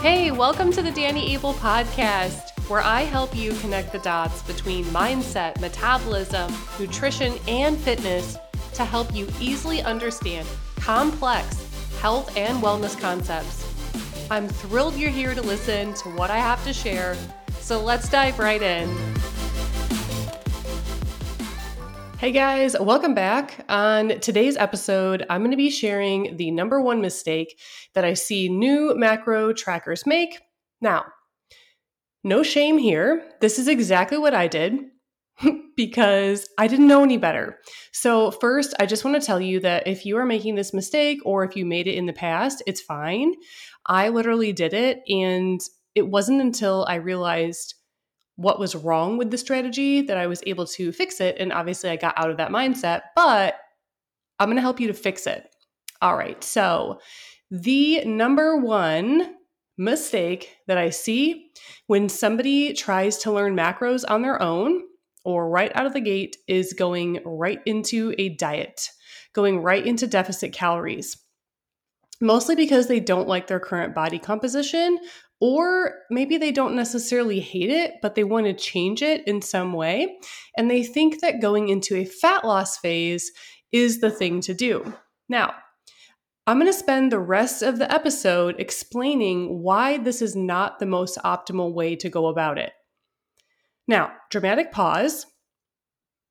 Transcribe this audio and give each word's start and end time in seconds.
Hey, 0.00 0.30
welcome 0.30 0.70
to 0.70 0.82
the 0.82 0.92
Danny 0.92 1.34
Abel 1.34 1.54
podcast, 1.54 2.50
where 2.68 2.80
I 2.80 3.02
help 3.02 3.34
you 3.34 3.52
connect 3.54 3.92
the 3.92 3.98
dots 3.98 4.42
between 4.42 4.84
mindset, 4.86 5.60
metabolism, 5.60 6.52
nutrition, 6.78 7.34
and 7.48 7.76
fitness 7.76 8.38
to 8.74 8.84
help 8.84 9.12
you 9.14 9.28
easily 9.40 9.82
understand 9.82 10.46
complex 10.76 11.66
health 12.00 12.36
and 12.36 12.62
wellness 12.62 12.96
concepts. 13.00 13.66
I'm 14.30 14.48
thrilled 14.48 14.94
you're 14.94 15.10
here 15.10 15.34
to 15.34 15.42
listen 15.42 15.94
to 15.94 16.08
what 16.10 16.30
I 16.30 16.38
have 16.38 16.62
to 16.64 16.72
share, 16.72 17.16
so 17.58 17.82
let's 17.82 18.08
dive 18.08 18.38
right 18.38 18.62
in. 18.62 18.88
Hey 22.18 22.32
guys, 22.32 22.74
welcome 22.80 23.12
back. 23.12 23.66
On 23.68 24.18
today's 24.20 24.56
episode, 24.56 25.26
I'm 25.28 25.42
going 25.42 25.50
to 25.50 25.56
be 25.56 25.68
sharing 25.68 26.38
the 26.38 26.50
number 26.50 26.80
one 26.80 27.02
mistake 27.02 27.60
that 27.92 28.06
I 28.06 28.14
see 28.14 28.48
new 28.48 28.94
macro 28.96 29.52
trackers 29.52 30.06
make. 30.06 30.40
Now, 30.80 31.04
no 32.24 32.42
shame 32.42 32.78
here. 32.78 33.22
This 33.42 33.58
is 33.58 33.68
exactly 33.68 34.16
what 34.16 34.32
I 34.32 34.48
did 34.48 34.80
because 35.76 36.48
I 36.56 36.68
didn't 36.68 36.88
know 36.88 37.02
any 37.02 37.18
better. 37.18 37.58
So, 37.92 38.30
first, 38.30 38.72
I 38.80 38.86
just 38.86 39.04
want 39.04 39.20
to 39.20 39.26
tell 39.26 39.40
you 39.40 39.60
that 39.60 39.86
if 39.86 40.06
you 40.06 40.16
are 40.16 40.24
making 40.24 40.54
this 40.54 40.72
mistake 40.72 41.18
or 41.26 41.44
if 41.44 41.54
you 41.54 41.66
made 41.66 41.86
it 41.86 41.96
in 41.96 42.06
the 42.06 42.14
past, 42.14 42.62
it's 42.66 42.80
fine. 42.80 43.34
I 43.84 44.08
literally 44.08 44.54
did 44.54 44.72
it, 44.72 45.02
and 45.06 45.60
it 45.94 46.08
wasn't 46.08 46.40
until 46.40 46.86
I 46.88 46.94
realized 46.94 47.74
what 48.36 48.60
was 48.60 48.74
wrong 48.74 49.16
with 49.16 49.30
the 49.30 49.38
strategy 49.38 50.02
that 50.02 50.16
I 50.16 50.26
was 50.26 50.42
able 50.46 50.66
to 50.66 50.92
fix 50.92 51.20
it. 51.20 51.36
And 51.38 51.52
obviously, 51.52 51.90
I 51.90 51.96
got 51.96 52.18
out 52.18 52.30
of 52.30 52.36
that 52.36 52.50
mindset, 52.50 53.02
but 53.14 53.56
I'm 54.38 54.48
going 54.48 54.56
to 54.56 54.62
help 54.62 54.80
you 54.80 54.86
to 54.88 54.94
fix 54.94 55.26
it. 55.26 55.48
All 56.02 56.16
right. 56.16 56.42
So, 56.44 57.00
the 57.50 58.04
number 58.04 58.56
one 58.56 59.34
mistake 59.78 60.56
that 60.66 60.78
I 60.78 60.90
see 60.90 61.50
when 61.86 62.08
somebody 62.08 62.72
tries 62.72 63.18
to 63.18 63.32
learn 63.32 63.56
macros 63.56 64.04
on 64.08 64.22
their 64.22 64.40
own 64.40 64.82
or 65.24 65.48
right 65.48 65.72
out 65.74 65.86
of 65.86 65.92
the 65.92 66.00
gate 66.00 66.36
is 66.46 66.72
going 66.72 67.20
right 67.24 67.60
into 67.66 68.14
a 68.18 68.30
diet, 68.30 68.90
going 69.32 69.60
right 69.62 69.84
into 69.84 70.06
deficit 70.06 70.52
calories. 70.52 71.18
Mostly 72.20 72.56
because 72.56 72.86
they 72.86 73.00
don't 73.00 73.28
like 73.28 73.46
their 73.46 73.60
current 73.60 73.94
body 73.94 74.18
composition 74.18 74.98
or 75.40 75.94
maybe 76.10 76.38
they 76.38 76.50
don't 76.50 76.74
necessarily 76.74 77.40
hate 77.40 77.70
it, 77.70 77.94
but 78.00 78.14
they 78.14 78.24
want 78.24 78.46
to 78.46 78.54
change 78.54 79.02
it 79.02 79.26
in 79.26 79.42
some 79.42 79.72
way. 79.72 80.16
And 80.56 80.70
they 80.70 80.82
think 80.82 81.20
that 81.20 81.42
going 81.42 81.68
into 81.68 81.96
a 81.96 82.06
fat 82.06 82.44
loss 82.44 82.78
phase 82.78 83.30
is 83.70 84.00
the 84.00 84.10
thing 84.10 84.40
to 84.42 84.54
do. 84.54 84.94
Now, 85.28 85.54
I'm 86.46 86.58
going 86.58 86.72
to 86.72 86.78
spend 86.78 87.10
the 87.10 87.18
rest 87.18 87.62
of 87.62 87.78
the 87.78 87.92
episode 87.92 88.56
explaining 88.58 89.62
why 89.62 89.98
this 89.98 90.22
is 90.22 90.36
not 90.36 90.78
the 90.78 90.86
most 90.86 91.18
optimal 91.24 91.74
way 91.74 91.96
to 91.96 92.08
go 92.08 92.28
about 92.28 92.56
it. 92.56 92.72
Now, 93.88 94.12
dramatic 94.30 94.72
pause. 94.72 95.26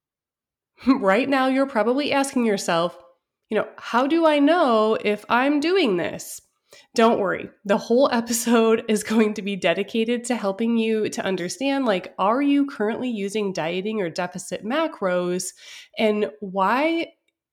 right 0.88 1.28
now, 1.28 1.48
you're 1.48 1.68
probably 1.68 2.12
asking 2.12 2.46
yourself, 2.46 2.98
you 3.50 3.58
know, 3.58 3.68
how 3.78 4.08
do 4.08 4.26
I 4.26 4.40
know 4.40 4.98
if 5.00 5.26
I'm 5.30 5.60
doing 5.60 5.98
this? 5.98 6.42
Don't 6.94 7.20
worry. 7.20 7.50
The 7.66 7.78
whole 7.78 8.10
episode 8.12 8.84
is 8.88 9.04
going 9.04 9.34
to 9.36 9.42
be 9.42 9.56
dedicated 9.56 10.24
to 10.26 10.36
helping 10.36 10.78
you 10.78 11.10
to 11.10 11.26
understand 11.26 11.86
like 11.86 12.14
are 12.18 12.42
you 12.42 12.66
currently 12.66 13.10
using 13.10 13.54
dieting 13.54 14.02
or 14.02 14.10
deficit 14.10 14.64
macros 14.64 15.48
and 15.98 16.30
why 16.40 17.08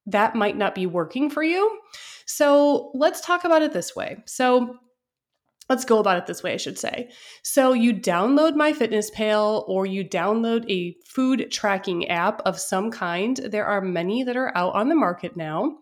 that 0.06 0.34
might 0.34 0.56
not 0.56 0.74
be 0.74 0.86
working 0.86 1.30
for 1.30 1.42
you. 1.42 1.78
So, 2.26 2.90
let's 2.94 3.20
talk 3.20 3.44
about 3.44 3.62
it 3.62 3.72
this 3.72 3.94
way. 3.94 4.16
So, 4.26 4.76
let's 5.72 5.86
go 5.86 5.98
about 5.98 6.18
it 6.18 6.26
this 6.26 6.42
way, 6.42 6.52
I 6.52 6.58
should 6.58 6.78
say. 6.78 7.10
So, 7.42 7.72
you 7.72 7.94
download 7.94 8.52
MyFitnessPal 8.52 9.66
or 9.66 9.86
you 9.86 10.04
download 10.04 10.70
a 10.70 10.94
food 11.06 11.50
tracking 11.50 12.08
app 12.08 12.42
of 12.44 12.60
some 12.60 12.90
kind. 12.90 13.36
There 13.36 13.66
are 13.66 13.80
many 13.80 14.22
that 14.22 14.36
are 14.36 14.56
out 14.56 14.74
on 14.74 14.90
the 14.90 14.94
market 14.94 15.36
now 15.36 15.78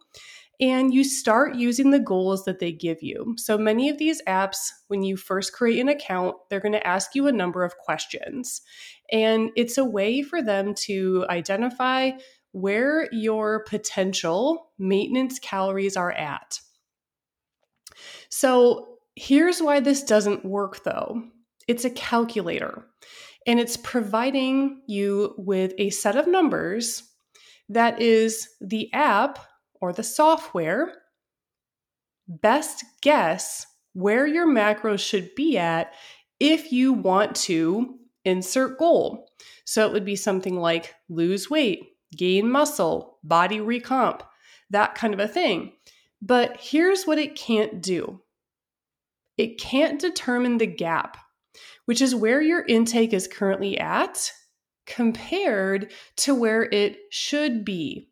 and 0.60 0.92
you 0.92 1.02
start 1.02 1.54
using 1.54 1.90
the 1.90 1.98
goals 1.98 2.44
that 2.44 2.58
they 2.58 2.70
give 2.70 3.02
you. 3.02 3.34
So 3.38 3.56
many 3.56 3.88
of 3.88 3.98
these 3.98 4.22
apps, 4.28 4.70
when 4.88 5.02
you 5.02 5.16
first 5.16 5.54
create 5.54 5.80
an 5.80 5.88
account, 5.88 6.36
they're 6.48 6.60
going 6.60 6.72
to 6.72 6.86
ask 6.86 7.14
you 7.14 7.26
a 7.26 7.32
number 7.32 7.64
of 7.64 7.78
questions. 7.78 8.60
And 9.10 9.50
it's 9.56 9.78
a 9.78 9.84
way 9.84 10.22
for 10.22 10.42
them 10.42 10.74
to 10.86 11.24
identify 11.30 12.12
where 12.52 13.08
your 13.10 13.64
potential 13.64 14.70
maintenance 14.78 15.38
calories 15.38 15.96
are 15.96 16.12
at. 16.12 16.60
So 18.28 18.89
here's 19.20 19.60
why 19.60 19.80
this 19.80 20.02
doesn't 20.02 20.46
work 20.46 20.82
though 20.82 21.22
it's 21.68 21.84
a 21.84 21.90
calculator, 21.90 22.86
and 23.46 23.60
it's 23.60 23.76
providing 23.76 24.82
you 24.88 25.34
with 25.36 25.72
a 25.78 25.90
set 25.90 26.16
of 26.16 26.26
numbers 26.26 27.04
that 27.68 28.00
is 28.00 28.48
the 28.60 28.92
app 28.92 29.38
or 29.80 29.92
the 29.92 30.02
software 30.02 30.92
best 32.26 32.84
guess 33.02 33.66
where 33.92 34.26
your 34.26 34.48
macros 34.48 34.98
should 34.98 35.32
be 35.36 35.56
at 35.58 35.92
if 36.40 36.72
you 36.72 36.92
want 36.92 37.36
to 37.36 37.98
insert 38.24 38.78
goal. 38.78 39.28
So 39.64 39.86
it 39.86 39.92
would 39.92 40.04
be 40.04 40.16
something 40.16 40.58
like 40.58 40.94
lose 41.08 41.48
weight, 41.48 41.84
gain 42.16 42.50
muscle, 42.50 43.18
body 43.22 43.58
recomp, 43.58 44.22
that 44.70 44.96
kind 44.96 45.14
of 45.14 45.20
a 45.20 45.28
thing. 45.28 45.72
But 46.20 46.56
here's 46.58 47.04
what 47.04 47.18
it 47.18 47.36
can't 47.36 47.80
do 47.80 48.20
it 49.40 49.58
can't 49.58 49.98
determine 49.98 50.58
the 50.58 50.66
gap, 50.66 51.16
which 51.86 52.02
is 52.02 52.14
where 52.14 52.42
your 52.42 52.62
intake 52.66 53.14
is 53.14 53.26
currently 53.26 53.78
at 53.78 54.30
compared 54.86 55.90
to 56.16 56.34
where 56.34 56.64
it 56.64 56.98
should 57.10 57.64
be. 57.64 58.10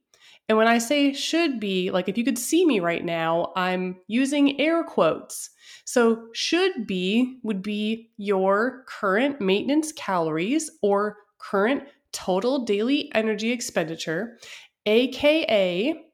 And 0.49 0.56
when 0.56 0.66
I 0.66 0.78
say 0.78 1.12
should 1.12 1.61
be, 1.61 1.91
like 1.91 2.09
if 2.09 2.16
you 2.16 2.25
could 2.25 2.39
see 2.39 2.65
me 2.65 2.81
right 2.81 3.05
now, 3.05 3.53
I'm 3.56 3.99
using 4.06 4.59
air 4.59 4.83
quotes. 4.83 5.50
So, 5.84 6.28
should 6.33 6.87
be 6.87 7.39
would 7.43 7.62
be 7.62 8.10
your 8.16 8.84
current 8.89 9.39
maintenance 9.41 9.93
calories 9.93 10.71
or 10.81 11.19
current 11.39 11.84
total 12.12 12.65
daily 12.65 13.10
energy 13.15 13.53
expenditure, 13.53 14.39
AKA 14.87 16.07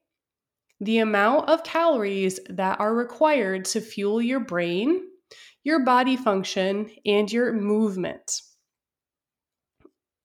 the 0.81 0.99
amount 0.99 1.49
of 1.49 1.65
calories 1.65 2.41
that 2.51 2.81
are 2.81 2.95
required 2.95 3.65
to 3.67 3.81
fuel 3.81 4.21
your 4.21 4.41
brain, 4.41 5.03
your 5.63 5.85
body 5.85 6.17
function, 6.17 6.91
and 7.07 7.31
your 7.33 7.53
movement. 7.53 8.43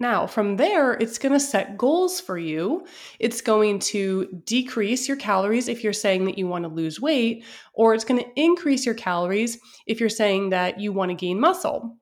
Now, 0.02 0.28
from 0.28 0.56
there, 0.56 0.94
it's 0.94 1.18
going 1.18 1.34
to 1.34 1.40
set 1.42 1.78
goals 1.78 2.22
for 2.22 2.38
you. 2.38 2.86
It's 3.20 3.42
going 3.42 3.80
to 3.80 4.42
decrease 4.46 5.10
your 5.10 5.18
calories 5.18 5.68
if 5.68 5.84
you're 5.84 5.92
saying 5.92 6.24
that 6.26 6.38
you 6.38 6.48
want 6.48 6.64
to 6.64 6.70
lose 6.70 7.02
weight, 7.02 7.44
or 7.74 7.94
it's 7.94 8.06
going 8.06 8.22
to 8.22 8.42
increase 8.42 8.86
your 8.86 8.96
calories 8.96 9.58
if 9.88 10.00
you're 10.00 10.08
saying 10.08 10.52
that 10.52 10.80
you 10.80 10.94
want 10.94 11.10
to 11.10 11.16
gain 11.16 11.38
muscle. 11.40 11.98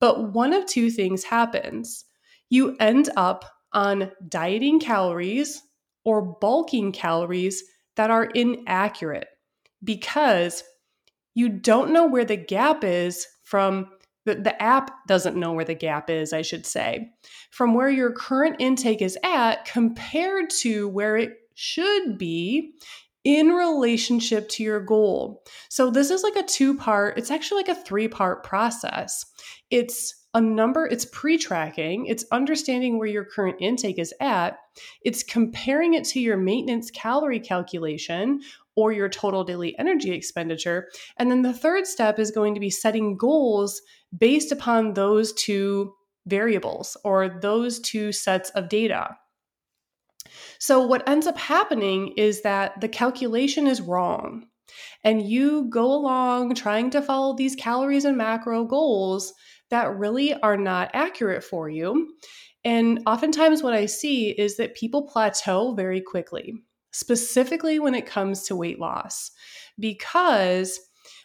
But 0.00 0.32
one 0.32 0.52
of 0.52 0.66
two 0.66 0.90
things 0.90 1.22
happens 1.22 2.04
you 2.50 2.76
end 2.80 3.08
up 3.16 3.44
on 3.72 4.10
dieting 4.28 4.80
calories 4.80 5.62
or 6.04 6.22
bulking 6.22 6.92
calories 6.92 7.62
that 7.96 8.10
are 8.10 8.24
inaccurate 8.24 9.28
because 9.84 10.64
you 11.34 11.48
don't 11.48 11.92
know 11.92 12.06
where 12.06 12.24
the 12.24 12.36
gap 12.36 12.84
is 12.84 13.26
from 13.44 13.88
the, 14.24 14.36
the 14.36 14.62
app 14.62 15.06
doesn't 15.08 15.36
know 15.36 15.52
where 15.52 15.64
the 15.64 15.74
gap 15.74 16.08
is, 16.08 16.32
I 16.32 16.42
should 16.42 16.64
say, 16.64 17.10
from 17.50 17.74
where 17.74 17.90
your 17.90 18.12
current 18.12 18.56
intake 18.60 19.02
is 19.02 19.18
at 19.24 19.64
compared 19.64 20.50
to 20.60 20.88
where 20.88 21.16
it 21.16 21.32
should 21.54 22.18
be 22.18 22.72
in 23.24 23.48
relationship 23.48 24.48
to 24.50 24.62
your 24.62 24.80
goal. 24.80 25.42
So 25.68 25.90
this 25.90 26.10
is 26.10 26.22
like 26.22 26.36
a 26.36 26.42
two 26.42 26.76
part, 26.76 27.18
it's 27.18 27.30
actually 27.30 27.62
like 27.62 27.76
a 27.76 27.82
three 27.82 28.08
part 28.08 28.44
process. 28.44 29.24
It's 29.70 30.14
a 30.34 30.40
number, 30.40 30.86
it's 30.86 31.04
pre 31.04 31.36
tracking, 31.36 32.06
it's 32.06 32.24
understanding 32.32 32.98
where 32.98 33.08
your 33.08 33.24
current 33.24 33.56
intake 33.60 33.98
is 33.98 34.14
at, 34.20 34.58
it's 35.04 35.22
comparing 35.22 35.94
it 35.94 36.04
to 36.06 36.20
your 36.20 36.36
maintenance 36.36 36.90
calorie 36.90 37.40
calculation 37.40 38.40
or 38.74 38.92
your 38.92 39.08
total 39.08 39.44
daily 39.44 39.78
energy 39.78 40.12
expenditure. 40.12 40.88
And 41.18 41.30
then 41.30 41.42
the 41.42 41.52
third 41.52 41.86
step 41.86 42.18
is 42.18 42.30
going 42.30 42.54
to 42.54 42.60
be 42.60 42.70
setting 42.70 43.16
goals 43.16 43.82
based 44.16 44.52
upon 44.52 44.94
those 44.94 45.32
two 45.34 45.94
variables 46.26 46.96
or 47.04 47.28
those 47.28 47.80
two 47.80 48.12
sets 48.12 48.50
of 48.50 48.68
data. 48.68 49.16
So, 50.58 50.80
what 50.80 51.06
ends 51.08 51.26
up 51.26 51.36
happening 51.36 52.14
is 52.16 52.42
that 52.42 52.80
the 52.80 52.88
calculation 52.88 53.66
is 53.66 53.80
wrong, 53.82 54.46
and 55.04 55.28
you 55.28 55.64
go 55.68 55.92
along 55.92 56.54
trying 56.54 56.90
to 56.90 57.02
follow 57.02 57.34
these 57.34 57.56
calories 57.56 58.04
and 58.04 58.16
macro 58.16 58.64
goals 58.64 59.34
that 59.72 59.96
really 59.96 60.34
are 60.34 60.56
not 60.56 60.90
accurate 60.92 61.42
for 61.42 61.68
you. 61.68 62.14
And 62.64 63.00
oftentimes, 63.06 63.62
what 63.62 63.74
I 63.74 63.86
see 63.86 64.30
is 64.30 64.56
that 64.58 64.76
people 64.76 65.08
plateau 65.08 65.74
very 65.74 66.00
quickly, 66.00 66.54
specifically 66.92 67.80
when 67.80 67.94
it 67.94 68.06
comes 68.06 68.44
to 68.44 68.54
weight 68.54 68.78
loss, 68.78 69.32
because 69.80 70.78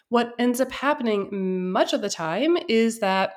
what 0.08 0.32
ends 0.38 0.60
up 0.60 0.72
happening 0.72 1.70
much 1.70 1.92
of 1.92 2.00
the 2.00 2.10
time 2.10 2.56
is 2.68 3.00
that 3.00 3.34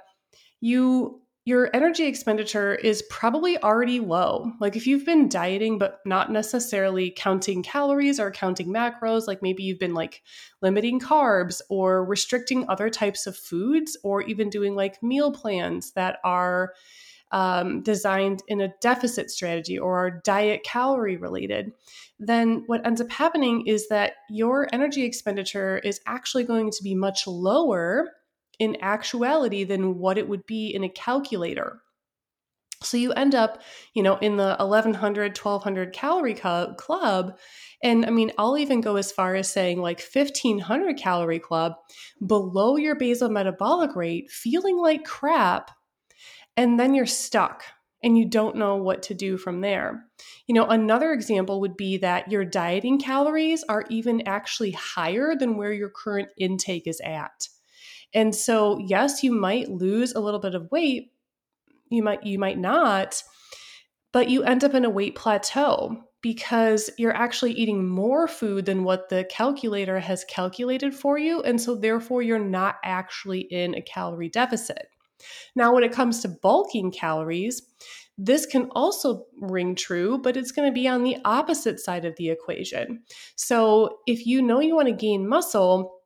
you 0.61 1.20
your 1.43 1.75
energy 1.75 2.05
expenditure 2.05 2.75
is 2.75 3.01
probably 3.09 3.57
already 3.63 3.99
low. 3.99 4.51
Like 4.59 4.75
if 4.75 4.85
you've 4.85 5.05
been 5.05 5.27
dieting 5.27 5.79
but 5.79 5.99
not 6.05 6.31
necessarily 6.31 7.09
counting 7.09 7.63
calories 7.63 8.19
or 8.19 8.29
counting 8.29 8.67
macros, 8.67 9.25
like 9.25 9.41
maybe 9.41 9.63
you've 9.63 9.79
been 9.79 9.95
like 9.95 10.21
limiting 10.61 10.99
carbs 10.99 11.59
or 11.67 12.05
restricting 12.05 12.69
other 12.69 12.91
types 12.91 13.25
of 13.25 13.35
foods 13.35 13.97
or 14.03 14.21
even 14.21 14.51
doing 14.51 14.75
like 14.75 15.01
meal 15.01 15.31
plans 15.31 15.93
that 15.93 16.19
are 16.23 16.73
um, 17.31 17.81
designed 17.81 18.43
in 18.47 18.61
a 18.61 18.73
deficit 18.81 19.31
strategy 19.31 19.79
or 19.79 19.97
are 19.97 20.21
diet 20.23 20.63
calorie 20.63 21.17
related, 21.17 21.71
then 22.19 22.63
what 22.67 22.85
ends 22.85 23.01
up 23.01 23.09
happening 23.09 23.65
is 23.65 23.87
that 23.87 24.13
your 24.29 24.67
energy 24.71 25.03
expenditure 25.05 25.79
is 25.79 26.01
actually 26.05 26.43
going 26.43 26.69
to 26.69 26.83
be 26.83 26.93
much 26.93 27.25
lower 27.25 28.11
in 28.61 28.77
actuality 28.81 29.63
than 29.63 29.97
what 29.97 30.19
it 30.19 30.29
would 30.29 30.45
be 30.45 30.67
in 30.67 30.83
a 30.83 30.89
calculator. 30.89 31.81
So 32.83 32.95
you 32.95 33.11
end 33.13 33.33
up, 33.33 33.63
you 33.95 34.03
know, 34.03 34.17
in 34.17 34.37
the 34.37 34.55
1100, 34.59 35.35
1200 35.35 35.93
calorie 35.93 36.35
club. 36.35 37.39
And 37.81 38.05
I 38.05 38.11
mean, 38.11 38.31
I'll 38.37 38.59
even 38.59 38.79
go 38.79 38.97
as 38.97 39.11
far 39.11 39.33
as 39.33 39.51
saying 39.51 39.81
like 39.81 39.99
1500 39.99 40.95
calorie 40.95 41.39
club 41.39 41.73
below 42.23 42.77
your 42.77 42.93
basal 42.93 43.29
metabolic 43.29 43.95
rate, 43.95 44.29
feeling 44.29 44.77
like 44.77 45.05
crap. 45.05 45.71
And 46.55 46.79
then 46.79 46.93
you're 46.93 47.07
stuck 47.07 47.63
and 48.03 48.15
you 48.15 48.29
don't 48.29 48.57
know 48.57 48.75
what 48.75 49.01
to 49.03 49.15
do 49.15 49.37
from 49.37 49.61
there. 49.61 50.05
You 50.45 50.53
know, 50.53 50.67
another 50.67 51.13
example 51.13 51.61
would 51.61 51.77
be 51.77 51.97
that 51.97 52.31
your 52.31 52.45
dieting 52.45 52.99
calories 52.99 53.63
are 53.63 53.85
even 53.89 54.27
actually 54.27 54.71
higher 54.71 55.33
than 55.35 55.57
where 55.57 55.73
your 55.73 55.89
current 55.89 56.29
intake 56.37 56.85
is 56.85 57.01
at. 57.03 57.47
And 58.13 58.35
so, 58.35 58.77
yes, 58.79 59.23
you 59.23 59.31
might 59.31 59.69
lose 59.69 60.13
a 60.13 60.19
little 60.19 60.39
bit 60.39 60.55
of 60.55 60.69
weight. 60.71 61.11
You 61.89 62.03
might 62.03 62.25
you 62.25 62.39
might 62.39 62.57
not, 62.57 63.21
but 64.11 64.29
you 64.29 64.43
end 64.43 64.63
up 64.63 64.73
in 64.73 64.85
a 64.85 64.89
weight 64.89 65.15
plateau 65.15 65.97
because 66.21 66.89
you're 66.97 67.15
actually 67.15 67.53
eating 67.53 67.87
more 67.87 68.27
food 68.27 68.65
than 68.65 68.83
what 68.83 69.09
the 69.09 69.25
calculator 69.29 69.99
has 69.99 70.23
calculated 70.25 70.93
for 70.93 71.17
you 71.17 71.41
and 71.41 71.59
so 71.59 71.73
therefore 71.73 72.21
you're 72.21 72.37
not 72.37 72.75
actually 72.83 73.39
in 73.39 73.73
a 73.73 73.81
calorie 73.81 74.29
deficit. 74.29 74.87
Now, 75.55 75.73
when 75.73 75.83
it 75.83 75.91
comes 75.91 76.21
to 76.21 76.29
bulking 76.29 76.91
calories, 76.91 77.61
this 78.17 78.45
can 78.45 78.69
also 78.71 79.25
ring 79.39 79.75
true, 79.75 80.19
but 80.19 80.37
it's 80.37 80.51
going 80.51 80.67
to 80.67 80.73
be 80.73 80.87
on 80.87 81.03
the 81.03 81.17
opposite 81.25 81.79
side 81.79 82.05
of 82.05 82.15
the 82.17 82.29
equation. 82.29 83.03
So, 83.35 83.99
if 84.07 84.25
you 84.25 84.41
know 84.41 84.59
you 84.59 84.75
want 84.75 84.87
to 84.87 84.93
gain 84.93 85.27
muscle, 85.27 86.00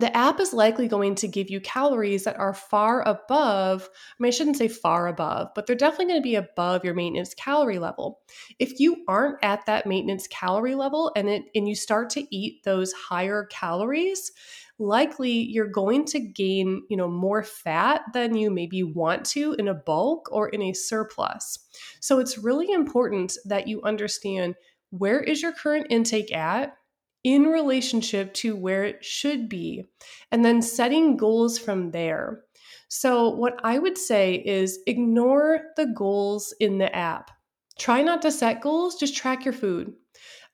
the 0.00 0.16
app 0.16 0.40
is 0.40 0.52
likely 0.52 0.88
going 0.88 1.14
to 1.16 1.28
give 1.28 1.50
you 1.50 1.60
calories 1.60 2.24
that 2.24 2.38
are 2.38 2.54
far 2.54 3.02
above, 3.02 3.88
I 3.92 4.14
mean, 4.18 4.28
I 4.28 4.30
shouldn't 4.30 4.56
say 4.56 4.68
far 4.68 5.06
above, 5.06 5.48
but 5.54 5.66
they're 5.66 5.76
definitely 5.76 6.06
going 6.06 6.20
to 6.20 6.28
be 6.28 6.34
above 6.34 6.84
your 6.84 6.94
maintenance 6.94 7.34
calorie 7.34 7.78
level. 7.78 8.20
If 8.58 8.80
you 8.80 9.04
aren't 9.08 9.42
at 9.42 9.66
that 9.66 9.86
maintenance 9.86 10.26
calorie 10.26 10.74
level 10.74 11.12
and 11.14 11.28
it 11.28 11.44
and 11.54 11.68
you 11.68 11.74
start 11.74 12.10
to 12.10 12.34
eat 12.34 12.64
those 12.64 12.92
higher 12.92 13.44
calories, 13.44 14.32
likely 14.78 15.30
you're 15.30 15.68
going 15.68 16.04
to 16.06 16.20
gain, 16.20 16.82
you 16.88 16.96
know, 16.96 17.08
more 17.08 17.42
fat 17.42 18.02
than 18.12 18.36
you 18.36 18.50
maybe 18.50 18.82
want 18.82 19.24
to 19.26 19.54
in 19.58 19.68
a 19.68 19.74
bulk 19.74 20.28
or 20.32 20.48
in 20.48 20.62
a 20.62 20.72
surplus. 20.72 21.58
So 22.00 22.18
it's 22.18 22.38
really 22.38 22.72
important 22.72 23.36
that 23.44 23.68
you 23.68 23.82
understand 23.82 24.56
where 24.90 25.20
is 25.20 25.42
your 25.42 25.52
current 25.52 25.88
intake 25.90 26.32
at? 26.32 26.76
In 27.24 27.44
relationship 27.44 28.32
to 28.34 28.54
where 28.54 28.84
it 28.84 29.04
should 29.04 29.48
be, 29.48 29.84
and 30.30 30.44
then 30.44 30.62
setting 30.62 31.16
goals 31.16 31.58
from 31.58 31.90
there. 31.90 32.42
So, 32.88 33.30
what 33.30 33.58
I 33.64 33.78
would 33.78 33.98
say 33.98 34.34
is 34.34 34.78
ignore 34.86 35.62
the 35.76 35.86
goals 35.86 36.54
in 36.60 36.78
the 36.78 36.94
app. 36.94 37.30
Try 37.78 38.02
not 38.02 38.22
to 38.22 38.30
set 38.30 38.60
goals, 38.60 38.96
just 38.96 39.16
track 39.16 39.44
your 39.44 39.54
food. 39.54 39.94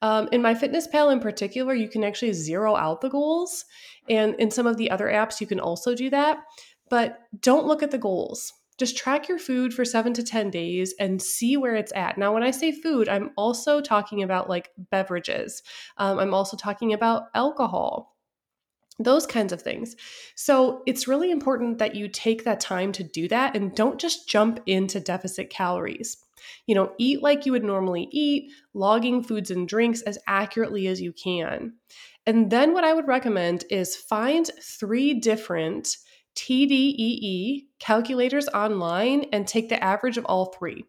Um, 0.03 0.29
in 0.33 0.41
MyFitnessPal 0.41 1.13
in 1.13 1.21
particular, 1.21 1.75
you 1.75 1.89
can 1.89 2.05
actually 2.05 2.33
zero 2.33 2.75
out 2.75 3.03
the 3.03 3.11
goals. 3.11 3.67
And 4.09 4.35
in 4.37 4.51
some 4.51 4.67
of 4.67 4.79
the 4.79 4.91
other 4.91 5.09
apps, 5.09 5.41
you 5.41 5.47
can 5.47 5.61
also 5.61 5.95
do 5.95 6.09
that. 6.11 6.39
But 6.89 7.19
don't 7.41 7.67
look 7.67 7.83
at 7.83 7.91
the 7.91 7.99
goals 7.99 8.53
just 8.81 8.97
track 8.97 9.29
your 9.29 9.39
food 9.39 9.75
for 9.75 9.85
seven 9.85 10.15
to 10.15 10.23
10 10.23 10.51
days 10.51 10.95
and 10.99 11.21
see 11.21 11.59
where 11.59 11.77
it's 11.77 11.93
at. 11.95 12.17
Now, 12.17 12.33
when 12.33 12.43
I 12.43 12.51
say 12.51 12.73
food, 12.73 13.11
I'm 13.11 13.31
also 13.37 13.83
talking 13.83 14.23
about 14.23 14.49
like 14.49 14.71
beverages, 14.91 15.63
um, 15.99 16.19
I'm 16.19 16.33
also 16.33 16.57
talking 16.57 16.95
about 16.95 17.25
alcohol. 17.35 18.17
Those 18.99 19.27
kinds 19.27 19.53
of 19.53 19.63
things. 19.63 19.97
So, 20.35 20.83
it's 20.87 21.07
really 21.07 21.31
important 21.31 21.79
that 21.79 21.95
you 21.95 22.09
take 22.09 22.45
that 22.45 22.61
time 22.61 22.91
to 22.93 23.05
do 23.05 23.29
that 23.29 23.55
and 23.55 23.75
don't 23.75 24.01
just 24.01 24.29
jump 24.29 24.61
into 24.67 24.99
deficit 24.99 25.51
calories. 25.51 26.17
You 26.67 26.75
know, 26.75 26.93
eat 26.99 27.23
like 27.23 27.45
you 27.45 27.53
would 27.53 27.65
normally 27.65 28.09
eat, 28.11 28.51
logging 28.73 29.23
foods 29.23 29.51
and 29.51 29.69
drinks 29.69 30.01
as 30.03 30.19
accurately 30.27 30.87
as 30.87 31.01
you 31.01 31.13
can. 31.13 31.75
And 32.27 32.51
then, 32.51 32.73
what 32.73 32.85
I 32.85 32.95
would 32.95 33.09
recommend 33.09 33.65
is 33.71 33.97
find 33.97 34.51
three 34.63 35.15
different 35.15 35.97
TDEE 36.37 37.67
calculators 37.81 38.47
online 38.49 39.25
and 39.33 39.49
take 39.49 39.69
the 39.69 39.83
average 39.83 40.17
of 40.17 40.25
all 40.27 40.47
three. 40.47 40.85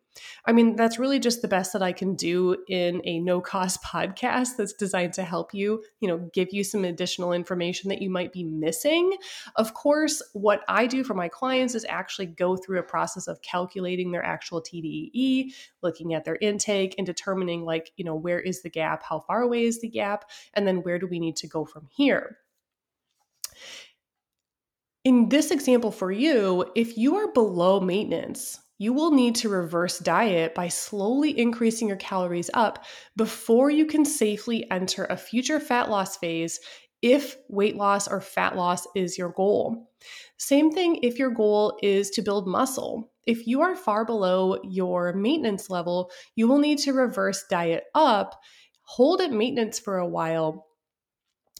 I 0.45 0.51
mean, 0.51 0.75
that's 0.75 0.99
really 0.99 1.19
just 1.19 1.41
the 1.41 1.47
best 1.47 1.73
that 1.73 1.81
I 1.81 1.93
can 1.93 2.15
do 2.15 2.57
in 2.67 3.01
a 3.05 3.19
no 3.19 3.41
cost 3.41 3.81
podcast 3.85 4.57
that's 4.57 4.73
designed 4.73 5.13
to 5.13 5.23
help 5.23 5.53
you, 5.53 5.83
you 5.99 6.07
know, 6.07 6.29
give 6.33 6.49
you 6.51 6.63
some 6.63 6.83
additional 6.83 7.33
information 7.33 7.89
that 7.89 8.01
you 8.01 8.09
might 8.09 8.33
be 8.33 8.43
missing. 8.43 9.15
Of 9.55 9.73
course, 9.73 10.21
what 10.33 10.61
I 10.67 10.85
do 10.85 11.03
for 11.03 11.13
my 11.13 11.27
clients 11.27 11.75
is 11.75 11.85
actually 11.87 12.27
go 12.27 12.57
through 12.57 12.79
a 12.79 12.83
process 12.83 13.27
of 13.27 13.41
calculating 13.41 14.11
their 14.11 14.23
actual 14.23 14.61
TDEE, 14.61 15.53
looking 15.81 16.13
at 16.13 16.25
their 16.25 16.37
intake 16.41 16.95
and 16.97 17.07
determining 17.07 17.63
like, 17.63 17.91
you 17.95 18.05
know, 18.05 18.15
where 18.15 18.39
is 18.39 18.61
the 18.61 18.69
gap, 18.69 19.03
how 19.03 19.19
far 19.19 19.41
away 19.41 19.63
is 19.63 19.81
the 19.81 19.89
gap, 19.89 20.29
and 20.53 20.67
then 20.67 20.83
where 20.83 20.99
do 20.99 21.07
we 21.07 21.19
need 21.19 21.37
to 21.37 21.47
go 21.47 21.65
from 21.65 21.87
here. 21.89 22.37
In 25.03 25.29
this 25.29 25.49
example 25.49 25.89
for 25.89 26.11
you, 26.11 26.63
if 26.75 26.95
you 26.95 27.15
are 27.15 27.31
below 27.31 27.79
maintenance, 27.79 28.59
you 28.77 28.93
will 28.93 29.09
need 29.09 29.33
to 29.37 29.49
reverse 29.49 29.97
diet 29.97 30.53
by 30.53 30.67
slowly 30.67 31.39
increasing 31.39 31.87
your 31.87 31.97
calories 31.97 32.51
up 32.53 32.85
before 33.15 33.71
you 33.71 33.87
can 33.87 34.05
safely 34.05 34.69
enter 34.69 35.05
a 35.05 35.17
future 35.17 35.59
fat 35.59 35.89
loss 35.89 36.17
phase 36.17 36.59
if 37.01 37.37
weight 37.49 37.75
loss 37.75 38.07
or 38.07 38.21
fat 38.21 38.55
loss 38.55 38.85
is 38.95 39.17
your 39.17 39.29
goal. 39.29 39.89
Same 40.37 40.71
thing 40.71 40.99
if 41.01 41.17
your 41.17 41.31
goal 41.31 41.79
is 41.81 42.11
to 42.11 42.21
build 42.21 42.47
muscle. 42.47 43.11
If 43.25 43.47
you 43.47 43.61
are 43.61 43.75
far 43.75 44.05
below 44.05 44.59
your 44.63 45.13
maintenance 45.13 45.71
level, 45.71 46.11
you 46.35 46.47
will 46.47 46.59
need 46.59 46.77
to 46.79 46.93
reverse 46.93 47.43
diet 47.49 47.85
up, 47.95 48.39
hold 48.83 49.19
at 49.21 49.31
maintenance 49.31 49.79
for 49.79 49.97
a 49.97 50.07
while, 50.07 50.67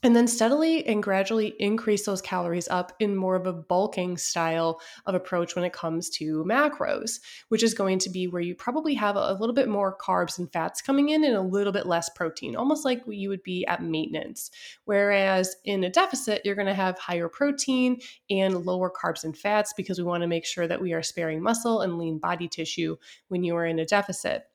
and 0.03 0.15
then 0.15 0.27
steadily 0.27 0.85
and 0.87 1.03
gradually 1.03 1.53
increase 1.59 2.05
those 2.05 2.21
calories 2.21 2.67
up 2.69 2.93
in 2.99 3.15
more 3.15 3.35
of 3.35 3.45
a 3.45 3.53
bulking 3.53 4.17
style 4.17 4.81
of 5.05 5.13
approach 5.13 5.55
when 5.55 5.63
it 5.63 5.73
comes 5.73 6.09
to 6.09 6.43
macros, 6.43 7.19
which 7.49 7.61
is 7.61 7.73
going 7.73 7.99
to 7.99 8.09
be 8.09 8.27
where 8.27 8.41
you 8.41 8.55
probably 8.55 8.95
have 8.95 9.15
a, 9.15 9.37
little 9.41 9.55
bit 9.55 9.67
more 9.67 9.97
carbs 9.97 10.37
and 10.37 10.51
fats 10.51 10.81
coming 10.81 11.09
in 11.09 11.23
and 11.23 11.35
a 11.35 11.41
little 11.41 11.73
bit 11.73 11.85
less 11.85 12.09
protein, 12.09 12.55
almost 12.55 12.85
like 12.85 13.01
you 13.07 13.29
would 13.29 13.41
be 13.43 13.65
at 13.65 13.83
maintenance. 13.83 14.51
Whereas 14.85 15.55
in 15.65 15.83
a 15.83 15.89
deficit, 15.89 16.41
you're 16.45 16.55
going 16.55 16.67
to 16.67 16.73
have 16.73 16.99
higher 16.99 17.27
protein 17.27 17.99
and 18.29 18.65
lower 18.65 18.91
carbs 18.91 19.23
and 19.23 19.35
fats 19.35 19.73
because 19.75 19.97
we 19.97 20.03
want 20.03 20.21
to 20.21 20.27
make 20.27 20.45
sure 20.45 20.67
that 20.67 20.81
we 20.81 20.93
are 20.93 21.01
sparing 21.01 21.41
muscle 21.41 21.81
and 21.81 21.97
lean 21.97 22.19
body 22.19 22.47
tissue 22.47 22.97
when 23.29 23.43
you 23.43 23.55
are 23.55 23.65
in 23.65 23.79
a 23.79 23.85
deficit. 23.85 24.50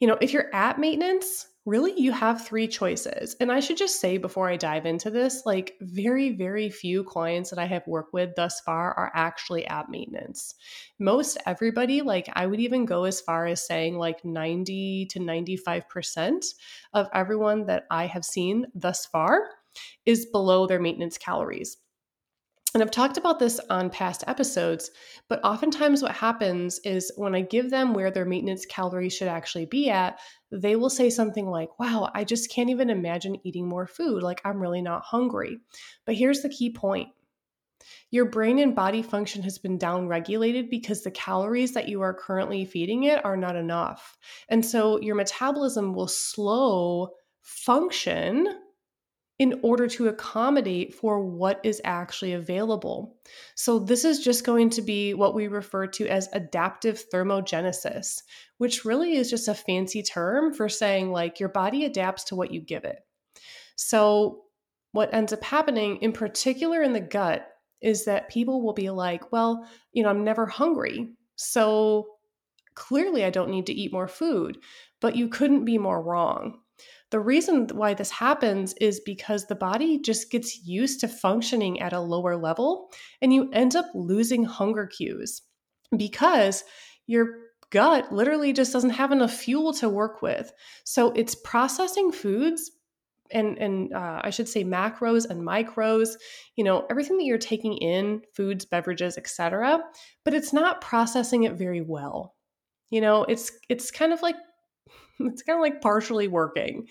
You 0.00 0.08
know, 0.08 0.18
if 0.20 0.32
you're 0.32 0.54
at 0.54 0.78
maintenance, 0.78 1.46
really 1.68 1.92
you 2.00 2.12
have 2.12 2.46
three 2.46 2.66
choices. 2.66 3.36
And 3.40 3.52
I 3.52 3.60
should 3.60 3.76
just 3.76 4.00
say 4.00 4.16
before 4.16 4.48
I 4.48 4.56
dive 4.56 4.86
into 4.86 5.10
this, 5.10 5.42
like 5.44 5.74
very, 5.82 6.30
very 6.30 6.70
few 6.70 7.04
clients 7.04 7.50
that 7.50 7.58
I 7.58 7.66
have 7.66 7.86
worked 7.86 8.14
with 8.14 8.34
thus 8.36 8.60
far 8.60 8.94
are 8.94 9.12
actually 9.14 9.66
at 9.66 9.90
maintenance. 9.90 10.54
Most 10.98 11.36
everybody, 11.44 12.00
like 12.00 12.28
I 12.32 12.46
would 12.46 12.60
even 12.60 12.86
go 12.86 13.04
as 13.04 13.20
far 13.20 13.46
as 13.46 13.66
saying 13.66 13.98
like 13.98 14.24
90 14.24 15.06
to 15.10 15.18
95% 15.18 16.44
of 16.94 17.08
everyone 17.12 17.66
that 17.66 17.84
I 17.90 18.06
have 18.06 18.24
seen 18.24 18.66
thus 18.74 19.04
far 19.04 19.42
is 20.06 20.26
below 20.26 20.66
their 20.66 20.80
maintenance 20.80 21.18
calories. 21.18 21.76
And 22.74 22.82
I've 22.82 22.90
talked 22.90 23.16
about 23.16 23.38
this 23.38 23.58
on 23.70 23.88
past 23.88 24.24
episodes, 24.26 24.90
but 25.28 25.42
oftentimes 25.42 26.02
what 26.02 26.12
happens 26.12 26.78
is 26.80 27.10
when 27.16 27.34
I 27.34 27.40
give 27.40 27.70
them 27.70 27.94
where 27.94 28.10
their 28.10 28.26
maintenance 28.26 28.66
calories 28.66 29.14
should 29.14 29.28
actually 29.28 29.64
be 29.64 29.88
at, 29.88 30.18
they 30.52 30.76
will 30.76 30.90
say 30.90 31.08
something 31.08 31.46
like, 31.46 31.78
Wow, 31.78 32.10
I 32.14 32.24
just 32.24 32.52
can't 32.52 32.68
even 32.68 32.90
imagine 32.90 33.40
eating 33.42 33.66
more 33.66 33.86
food. 33.86 34.22
Like, 34.22 34.42
I'm 34.44 34.60
really 34.60 34.82
not 34.82 35.02
hungry. 35.02 35.58
But 36.04 36.16
here's 36.16 36.42
the 36.42 36.50
key 36.50 36.70
point 36.70 37.08
Your 38.10 38.26
brain 38.26 38.58
and 38.58 38.76
body 38.76 39.00
function 39.00 39.42
has 39.44 39.56
been 39.56 39.78
downregulated 39.78 40.68
because 40.68 41.02
the 41.02 41.10
calories 41.10 41.72
that 41.72 41.88
you 41.88 42.02
are 42.02 42.12
currently 42.12 42.66
feeding 42.66 43.04
it 43.04 43.24
are 43.24 43.36
not 43.36 43.56
enough. 43.56 44.18
And 44.50 44.64
so 44.64 45.00
your 45.00 45.14
metabolism 45.14 45.94
will 45.94 46.08
slow 46.08 47.14
function 47.40 48.46
in 49.38 49.60
order 49.62 49.86
to 49.86 50.08
accommodate 50.08 50.92
for 50.92 51.24
what 51.24 51.60
is 51.62 51.80
actually 51.84 52.32
available. 52.32 53.16
So, 53.54 53.78
this 53.78 54.04
is 54.04 54.24
just 54.24 54.44
going 54.44 54.70
to 54.70 54.82
be 54.82 55.14
what 55.14 55.34
we 55.34 55.46
refer 55.46 55.86
to 55.86 56.08
as 56.08 56.28
adaptive 56.32 57.04
thermogenesis, 57.12 58.22
which 58.58 58.84
really 58.84 59.16
is 59.16 59.30
just 59.30 59.46
a 59.48 59.54
fancy 59.54 60.02
term 60.02 60.52
for 60.52 60.68
saying 60.68 61.12
like 61.12 61.38
your 61.38 61.50
body 61.50 61.84
adapts 61.84 62.24
to 62.24 62.36
what 62.36 62.50
you 62.50 62.60
give 62.60 62.84
it. 62.84 62.98
So, 63.76 64.42
what 64.92 65.14
ends 65.14 65.32
up 65.32 65.44
happening, 65.44 65.98
in 65.98 66.12
particular 66.12 66.82
in 66.82 66.92
the 66.92 67.00
gut, 67.00 67.46
is 67.80 68.06
that 68.06 68.30
people 68.30 68.62
will 68.62 68.72
be 68.72 68.90
like, 68.90 69.30
well, 69.30 69.68
you 69.92 70.02
know, 70.02 70.08
I'm 70.08 70.24
never 70.24 70.46
hungry. 70.46 71.10
So, 71.36 72.08
clearly 72.74 73.24
I 73.24 73.30
don't 73.30 73.50
need 73.50 73.66
to 73.66 73.74
eat 73.74 73.92
more 73.92 74.08
food. 74.08 74.58
But 75.00 75.14
you 75.14 75.28
couldn't 75.28 75.64
be 75.64 75.78
more 75.78 76.02
wrong 76.02 76.58
the 77.10 77.20
reason 77.20 77.68
why 77.72 77.94
this 77.94 78.10
happens 78.10 78.74
is 78.74 79.00
because 79.00 79.46
the 79.46 79.54
body 79.54 79.98
just 79.98 80.30
gets 80.30 80.66
used 80.66 81.00
to 81.00 81.08
functioning 81.08 81.80
at 81.80 81.92
a 81.92 82.00
lower 82.00 82.36
level 82.36 82.90
and 83.22 83.32
you 83.32 83.50
end 83.52 83.74
up 83.76 83.86
losing 83.94 84.44
hunger 84.44 84.86
cues 84.86 85.42
because 85.96 86.64
your 87.06 87.28
gut 87.70 88.12
literally 88.12 88.52
just 88.52 88.72
doesn't 88.72 88.90
have 88.90 89.12
enough 89.12 89.32
fuel 89.32 89.72
to 89.74 89.88
work 89.88 90.22
with. 90.22 90.52
So 90.84 91.12
it's 91.12 91.34
processing 91.34 92.12
foods 92.12 92.70
and 93.30 93.58
and 93.58 93.92
uh, 93.92 94.20
I 94.24 94.30
should 94.30 94.48
say 94.48 94.64
macros 94.64 95.28
and 95.28 95.42
micros, 95.42 96.10
you 96.56 96.64
know, 96.64 96.86
everything 96.90 97.18
that 97.18 97.24
you're 97.24 97.38
taking 97.38 97.76
in, 97.76 98.22
foods, 98.34 98.64
beverages, 98.64 99.18
etc. 99.18 99.80
But 100.24 100.34
it's 100.34 100.52
not 100.52 100.80
processing 100.80 101.44
it 101.44 101.52
very 101.52 101.82
well. 101.82 102.34
You 102.90 103.02
know, 103.02 103.24
it's 103.24 103.52
it's 103.68 103.90
kind 103.90 104.12
of 104.12 104.22
like 104.22 104.36
it's 105.20 105.42
kind 105.42 105.58
of 105.58 105.60
like 105.60 105.80
partially 105.80 106.28
working. 106.28 106.86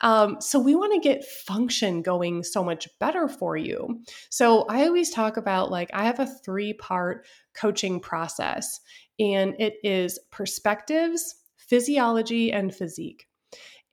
Um, 0.00 0.40
so 0.40 0.58
we 0.58 0.74
want 0.74 0.92
to 0.94 1.08
get 1.08 1.24
function 1.24 2.02
going 2.02 2.42
so 2.42 2.62
much 2.62 2.88
better 2.98 3.28
for 3.28 3.56
you. 3.56 4.02
So 4.30 4.64
I 4.68 4.86
always 4.86 5.10
talk 5.10 5.36
about 5.36 5.70
like 5.70 5.90
I 5.92 6.04
have 6.04 6.20
a 6.20 6.26
three 6.26 6.72
part 6.72 7.26
coaching 7.54 8.00
process, 8.00 8.80
and 9.18 9.54
it 9.58 9.74
is 9.82 10.18
perspectives, 10.30 11.34
physiology, 11.56 12.52
and 12.52 12.74
physique. 12.74 13.26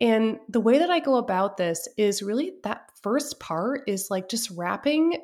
And 0.01 0.39
the 0.49 0.59
way 0.59 0.79
that 0.79 0.89
I 0.89 0.99
go 0.99 1.15
about 1.15 1.57
this 1.57 1.87
is 1.97 2.23
really 2.23 2.53
that 2.63 2.89
first 3.01 3.39
part 3.39 3.83
is 3.87 4.07
like 4.09 4.27
just 4.27 4.49
wrapping 4.51 5.17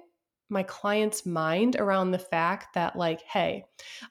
my 0.50 0.64
client's 0.64 1.26
mind 1.26 1.76
around 1.76 2.12
the 2.12 2.20
fact 2.20 2.74
that, 2.74 2.96
like, 2.96 3.22
hey, 3.22 3.66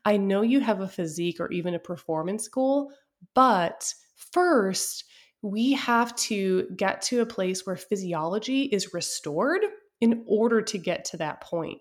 I 0.05 0.17
know 0.17 0.43
you 0.43 0.61
have 0.61 0.81
a 0.81 0.89
physique 0.89 1.41
or 1.41 1.51
even 1.51 1.75
a 1.75 1.81
performance 1.81 2.49
goal, 2.49 2.93
but 3.35 3.93
First, 4.33 5.05
we 5.43 5.73
have 5.73 6.15
to 6.17 6.69
get 6.77 7.03
to 7.03 7.21
a 7.21 7.27
place 7.27 7.65
where 7.65 7.77
physiology 7.77 8.63
is 8.63 8.93
restored 8.93 9.63
in 10.01 10.25
order 10.27 10.61
to 10.63 10.79
get 10.79 11.05
to 11.07 11.17
that 11.19 11.41
point. 11.41 11.79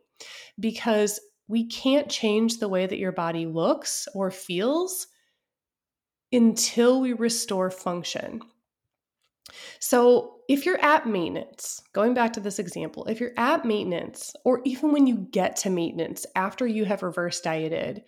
Because 0.60 1.20
we 1.48 1.68
can't 1.68 2.10
change 2.10 2.58
the 2.58 2.68
way 2.68 2.86
that 2.86 3.00
your 3.00 3.12
body 3.12 3.46
looks 3.46 4.08
or 4.14 4.32
feels 4.32 5.08
until 6.32 7.00
we 7.00 7.14
restore 7.14 7.72
function. 7.72 8.42
So, 9.80 10.34
if 10.50 10.66
you're 10.66 10.84
at 10.84 11.08
maintenance, 11.08 11.82
going 11.94 12.14
back 12.14 12.34
to 12.34 12.40
this 12.40 12.60
example, 12.60 13.06
if 13.06 13.20
you're 13.20 13.38
at 13.38 13.66
maintenance, 13.66 14.34
or 14.44 14.62
even 14.66 14.92
when 14.92 15.08
you 15.08 15.28
get 15.32 15.56
to 15.58 15.70
maintenance 15.70 16.26
after 16.36 16.68
you 16.68 16.86
have 16.86 17.04
reverse 17.04 17.40
dieted, 17.42 18.04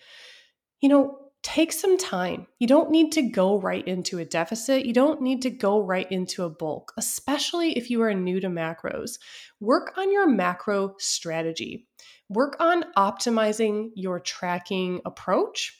you 0.81 0.89
know, 0.89 1.28
take 1.41 1.71
some 1.71 1.97
time. 1.97 2.47
You 2.59 2.67
don't 2.67 2.91
need 2.91 3.11
to 3.13 3.21
go 3.21 3.59
right 3.59 3.87
into 3.87 4.19
a 4.19 4.25
deficit. 4.25 4.85
You 4.85 4.93
don't 4.93 5.21
need 5.21 5.41
to 5.43 5.49
go 5.49 5.81
right 5.81 6.09
into 6.11 6.43
a 6.43 6.49
bulk, 6.49 6.93
especially 6.97 7.77
if 7.77 7.89
you 7.89 8.01
are 8.01 8.13
new 8.13 8.39
to 8.39 8.47
macros. 8.47 9.19
Work 9.59 9.93
on 9.97 10.11
your 10.11 10.27
macro 10.27 10.95
strategy. 10.99 11.87
Work 12.27 12.57
on 12.59 12.85
optimizing 12.97 13.89
your 13.95 14.19
tracking 14.19 15.01
approach. 15.05 15.75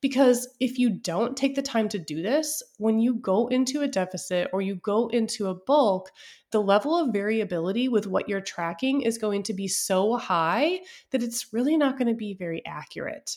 Because 0.00 0.48
if 0.60 0.78
you 0.78 0.90
don't 0.90 1.36
take 1.36 1.56
the 1.56 1.62
time 1.62 1.88
to 1.88 1.98
do 1.98 2.22
this, 2.22 2.62
when 2.78 3.00
you 3.00 3.16
go 3.16 3.48
into 3.48 3.80
a 3.80 3.88
deficit 3.88 4.48
or 4.52 4.62
you 4.62 4.76
go 4.76 5.08
into 5.08 5.48
a 5.48 5.54
bulk, 5.54 6.10
the 6.52 6.62
level 6.62 6.96
of 6.96 7.12
variability 7.12 7.88
with 7.88 8.06
what 8.06 8.28
you're 8.28 8.40
tracking 8.40 9.02
is 9.02 9.18
going 9.18 9.42
to 9.44 9.52
be 9.52 9.66
so 9.66 10.16
high 10.16 10.78
that 11.10 11.24
it's 11.24 11.52
really 11.52 11.76
not 11.76 11.98
going 11.98 12.06
to 12.06 12.14
be 12.14 12.34
very 12.34 12.64
accurate. 12.64 13.36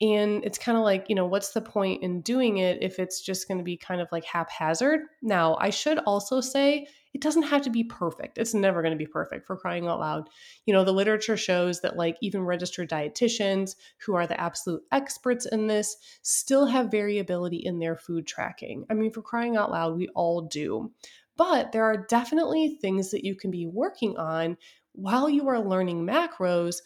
And 0.00 0.44
it's 0.44 0.58
kind 0.58 0.78
of 0.78 0.84
like, 0.84 1.06
you 1.08 1.16
know, 1.16 1.26
what's 1.26 1.52
the 1.52 1.60
point 1.60 2.04
in 2.04 2.20
doing 2.20 2.58
it 2.58 2.78
if 2.82 3.00
it's 3.00 3.20
just 3.20 3.48
going 3.48 3.58
to 3.58 3.64
be 3.64 3.76
kind 3.76 4.00
of 4.00 4.08
like 4.12 4.24
haphazard? 4.24 5.00
Now, 5.22 5.56
I 5.60 5.70
should 5.70 5.98
also 5.98 6.40
say 6.40 6.86
it 7.14 7.20
doesn't 7.20 7.42
have 7.44 7.62
to 7.62 7.70
be 7.70 7.82
perfect. 7.82 8.38
It's 8.38 8.54
never 8.54 8.80
going 8.80 8.92
to 8.92 8.98
be 8.98 9.06
perfect 9.06 9.46
for 9.46 9.56
crying 9.56 9.88
out 9.88 9.98
loud. 9.98 10.28
You 10.66 10.74
know, 10.74 10.84
the 10.84 10.92
literature 10.92 11.36
shows 11.36 11.80
that 11.80 11.96
like 11.96 12.16
even 12.20 12.42
registered 12.42 12.88
dietitians 12.88 13.74
who 14.04 14.14
are 14.14 14.26
the 14.26 14.40
absolute 14.40 14.82
experts 14.92 15.46
in 15.46 15.66
this 15.66 15.96
still 16.22 16.66
have 16.66 16.92
variability 16.92 17.56
in 17.64 17.80
their 17.80 17.96
food 17.96 18.26
tracking. 18.26 18.84
I 18.88 18.94
mean, 18.94 19.10
for 19.10 19.22
crying 19.22 19.56
out 19.56 19.72
loud, 19.72 19.96
we 19.96 20.08
all 20.14 20.42
do. 20.42 20.92
But 21.36 21.72
there 21.72 21.84
are 21.84 22.06
definitely 22.08 22.78
things 22.80 23.10
that 23.10 23.24
you 23.24 23.34
can 23.34 23.50
be 23.50 23.66
working 23.66 24.16
on 24.16 24.56
while 24.92 25.28
you 25.28 25.48
are 25.48 25.60
learning 25.60 26.06
macros, 26.06 26.76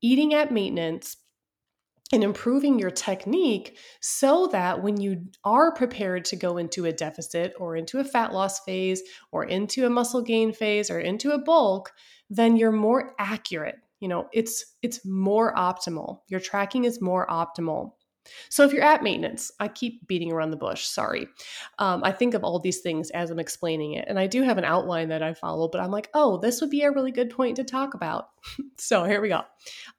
eating 0.00 0.34
at 0.34 0.52
maintenance, 0.52 1.16
and 2.12 2.22
improving 2.22 2.78
your 2.78 2.90
technique 2.90 3.78
so 4.00 4.46
that 4.52 4.82
when 4.82 5.00
you 5.00 5.24
are 5.44 5.72
prepared 5.74 6.24
to 6.26 6.36
go 6.36 6.58
into 6.58 6.84
a 6.84 6.92
deficit 6.92 7.54
or 7.58 7.74
into 7.74 7.98
a 7.98 8.04
fat 8.04 8.32
loss 8.32 8.60
phase 8.60 9.02
or 9.32 9.44
into 9.44 9.86
a 9.86 9.90
muscle 9.90 10.22
gain 10.22 10.52
phase 10.52 10.90
or 10.90 11.00
into 11.00 11.30
a 11.32 11.38
bulk 11.38 11.90
then 12.32 12.56
you're 12.56 12.72
more 12.72 13.14
accurate. 13.18 13.76
You 14.00 14.08
know 14.08 14.28
it's 14.32 14.74
it's 14.82 15.04
more 15.04 15.54
optimal. 15.54 16.20
Your 16.28 16.40
tracking 16.40 16.84
is 16.84 17.00
more 17.00 17.26
optimal 17.26 17.92
so 18.48 18.64
if 18.64 18.72
you're 18.72 18.82
at 18.82 19.02
maintenance, 19.02 19.50
I 19.58 19.68
keep 19.68 20.06
beating 20.06 20.32
around 20.32 20.50
the 20.50 20.56
bush, 20.56 20.84
sorry. 20.84 21.28
Um, 21.78 22.02
I 22.04 22.12
think 22.12 22.34
of 22.34 22.44
all 22.44 22.58
these 22.58 22.80
things 22.80 23.10
as 23.10 23.30
I'm 23.30 23.38
explaining 23.38 23.94
it. 23.94 24.06
And 24.08 24.18
I 24.18 24.26
do 24.26 24.42
have 24.42 24.58
an 24.58 24.64
outline 24.64 25.08
that 25.08 25.22
I 25.22 25.34
follow, 25.34 25.68
but 25.68 25.80
I'm 25.80 25.90
like, 25.90 26.08
oh, 26.14 26.38
this 26.38 26.60
would 26.60 26.70
be 26.70 26.82
a 26.82 26.90
really 26.90 27.12
good 27.12 27.30
point 27.30 27.56
to 27.56 27.64
talk 27.64 27.94
about. 27.94 28.26
so 28.78 29.04
here 29.04 29.20
we 29.20 29.28
go. 29.28 29.42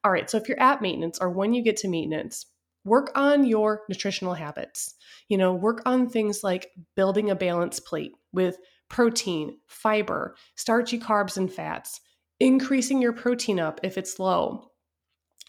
All 0.03 0.11
right. 0.11 0.29
So 0.29 0.37
if 0.37 0.47
you're 0.47 0.59
at 0.59 0.81
maintenance 0.81 1.19
or 1.19 1.29
when 1.29 1.53
you 1.53 1.61
get 1.63 1.77
to 1.77 1.87
maintenance, 1.87 2.45
work 2.85 3.11
on 3.15 3.45
your 3.45 3.81
nutritional 3.89 4.33
habits. 4.33 4.95
You 5.29 5.37
know, 5.37 5.53
work 5.53 5.81
on 5.85 6.09
things 6.09 6.43
like 6.43 6.71
building 6.95 7.29
a 7.29 7.35
balanced 7.35 7.85
plate 7.85 8.11
with 8.33 8.57
protein, 8.89 9.57
fiber, 9.67 10.35
starchy 10.55 10.99
carbs, 10.99 11.37
and 11.37 11.51
fats, 11.51 12.01
increasing 12.39 13.01
your 13.01 13.13
protein 13.13 13.59
up 13.59 13.79
if 13.83 13.97
it's 13.97 14.19
low 14.19 14.69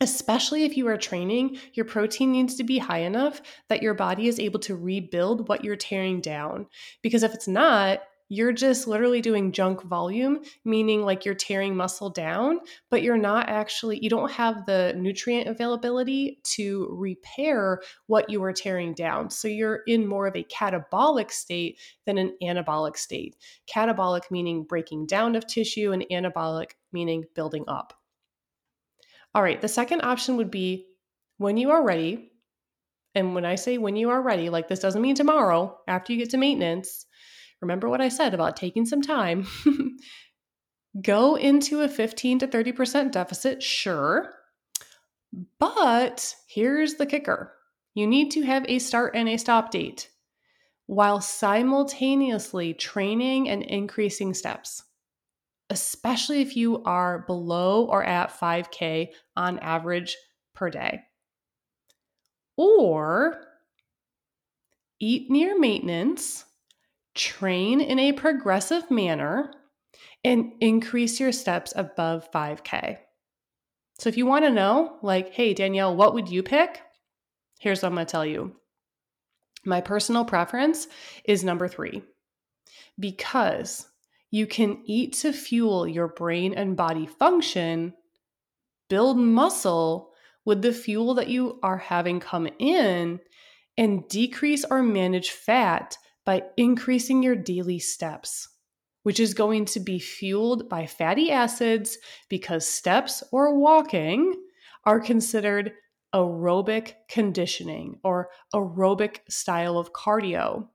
Especially 0.01 0.65
if 0.65 0.77
you 0.77 0.89
are 0.89 0.97
training, 0.97 1.59
your 1.75 1.87
protein 1.87 2.33
needs 2.33 2.57
to 2.57 2.65
be 2.65 2.79
high 2.79 2.99
enough 2.99 3.41
that 3.69 3.83
your 3.83 3.95
body 3.95 4.27
is 4.27 4.41
able 4.41 4.61
to 4.61 4.77
rebuild 4.77 5.49
what 5.49 5.65
you're 5.65 5.77
tearing 5.77 6.21
down. 6.21 6.67
Because 7.01 7.23
if 7.23 7.33
it's 7.33 7.47
not, 7.47 8.01
you're 8.29 8.53
just 8.53 8.89
literally 8.89 9.21
doing 9.21 9.53
junk 9.53 9.83
volume, 9.83 10.41
meaning 10.65 11.03
like 11.03 11.25
you're 11.25 11.35
tearing 11.35 11.77
muscle 11.77 12.11
down, 12.11 12.59
but 12.91 13.03
you're 13.03 13.19
not 13.19 13.49
actually, 13.49 13.99
you 14.03 14.09
don't 14.09 14.33
have 14.33 14.67
the 14.67 14.95
nutrient 14.97 15.47
availability 15.47 16.41
to 16.43 16.89
repair 16.91 17.81
what 18.07 18.29
you 18.31 18.43
are 18.43 18.53
tearing 18.53 18.95
down. 18.95 19.31
So 19.31 19.47
you're 19.47 19.83
in 19.87 20.09
more 20.09 20.27
of 20.27 20.35
a 20.37 20.45
catabolic 20.45 21.31
state 21.31 21.79
than 22.07 22.19
an 22.19 22.35
anabolic 22.43 22.97
state. 22.97 23.37
Catabolic 23.73 24.23
meaning 24.31 24.65
breaking 24.65 25.07
down 25.07 25.37
of 25.37 25.47
tissue, 25.47 25.93
and 25.93 26.05
anabolic 26.11 26.73
meaning 26.93 27.25
building 27.35 27.65
up. 27.69 27.93
All 29.35 29.43
right, 29.43 29.61
the 29.61 29.69
second 29.69 30.03
option 30.03 30.37
would 30.37 30.51
be 30.51 30.87
when 31.39 31.57
you 31.57 31.71
are 31.71 31.83
ready. 31.83 32.31
And 33.15 33.35
when 33.35 33.45
I 33.45 33.55
say 33.55 33.79
when 33.79 33.97
you 33.97 34.11
are 34.11 34.23
ready, 34.23 34.49
like 34.49 34.69
this 34.69 34.81
doesn't 34.81 35.03
mean 35.03 35.15
tomorrow 35.15 35.77
after 35.89 36.13
you 36.13 36.19
get 36.19 36.31
to 36.31 36.37
maintenance. 36.37 37.07
Remember 37.61 37.89
what 37.89 38.01
I 38.01 38.09
said 38.09 38.35
about 38.35 38.57
taking 38.57 38.87
some 38.87 39.03
time. 39.03 39.47
Go 41.03 41.35
into 41.37 41.81
a 41.81 41.89
15 41.89 42.41
to 42.41 42.47
30% 42.47 43.11
deficit, 43.11 43.63
sure. 43.63 44.33
But 45.59 46.35
here's 46.49 46.95
the 46.95 47.07
kicker 47.07 47.53
you 47.95 48.07
need 48.07 48.31
to 48.33 48.43
have 48.43 48.65
a 48.69 48.79
start 48.79 49.15
and 49.15 49.29
a 49.29 49.37
stop 49.37 49.71
date 49.71 50.11
while 50.87 51.21
simultaneously 51.21 52.75
training 52.75 53.49
and 53.49 53.63
increasing 53.63 54.35
steps 54.35 54.83
especially 55.71 56.41
if 56.41 56.57
you 56.57 56.83
are 56.85 57.25
below 57.27 57.85
or 57.85 58.05
at 58.05 58.39
5K 58.39 59.09
on 59.37 59.59
average 59.59 60.17
per 60.55 60.71
day. 60.71 61.01
Or 62.57 63.41
eat 65.01 65.31
near 65.31 65.59
maintenance, 65.59 66.45
train 67.15 67.81
in 67.81 67.99
a 67.99 68.13
progressive 68.13 68.91
manner, 68.91 69.53
and 70.23 70.53
increase 70.61 71.21
your 71.21 71.33
steps 71.33 71.73
above 71.77 72.31
5K. 72.33 72.99
So 73.99 74.09
if 74.09 74.17
you 74.17 74.27
want 74.27 74.45
to 74.45 74.51
know, 74.51 74.99
like, 75.03 75.33
hey, 75.33 75.55
Danielle, 75.55 75.95
what 75.95 76.15
would 76.15 76.29
you 76.29 76.43
pick? 76.43 76.81
Here's 77.61 77.83
what 77.83 77.89
I'm 77.89 77.95
going 77.95 78.07
to 78.07 78.11
tell 78.11 78.27
you. 78.27 78.57
My 79.65 79.81
personal 79.81 80.25
preference 80.25 80.87
is 81.25 81.45
number 81.45 81.69
three 81.69 82.03
because 82.99 83.89
you 84.35 84.49
can 84.49 84.83
eat 84.85 85.13
to 85.13 85.33
fuel 85.33 85.87
your 85.87 86.09
brain 86.09 86.55
and 86.55 86.77
body 86.77 87.07
function, 87.07 87.95
build 88.91 89.17
muscle 89.17 90.11
with 90.45 90.61
the 90.61 90.73
fuel 90.73 91.15
that 91.15 91.29
you 91.29 91.61
are 91.63 91.79
having 91.79 92.19
come 92.19 92.49
in, 92.59 93.21
and 93.79 94.09
decrease 94.09 94.65
or 94.69 94.83
manage 94.83 95.31
fat 95.31 95.97
by 96.27 96.43
increasing 96.57 97.23
your 97.23 97.37
daily 97.37 97.79
steps 97.79 98.49
which 99.05 99.21
is 99.21 99.35
going 99.35 99.67
to 99.67 99.79
be 99.79 99.99
fueled 99.99 100.69
by 100.69 100.87
fatty 100.87 101.31
acids 101.31 101.99
because 102.31 102.67
steps 102.67 103.23
or 103.31 103.57
walking 103.57 104.35
are 104.85 104.99
considered 104.99 105.73
aerobic 106.15 106.95
conditioning 107.11 107.99
or 108.03 108.31
aerobic 108.55 109.19
style 109.29 109.79
of 109.79 109.93
cardio 109.93 110.67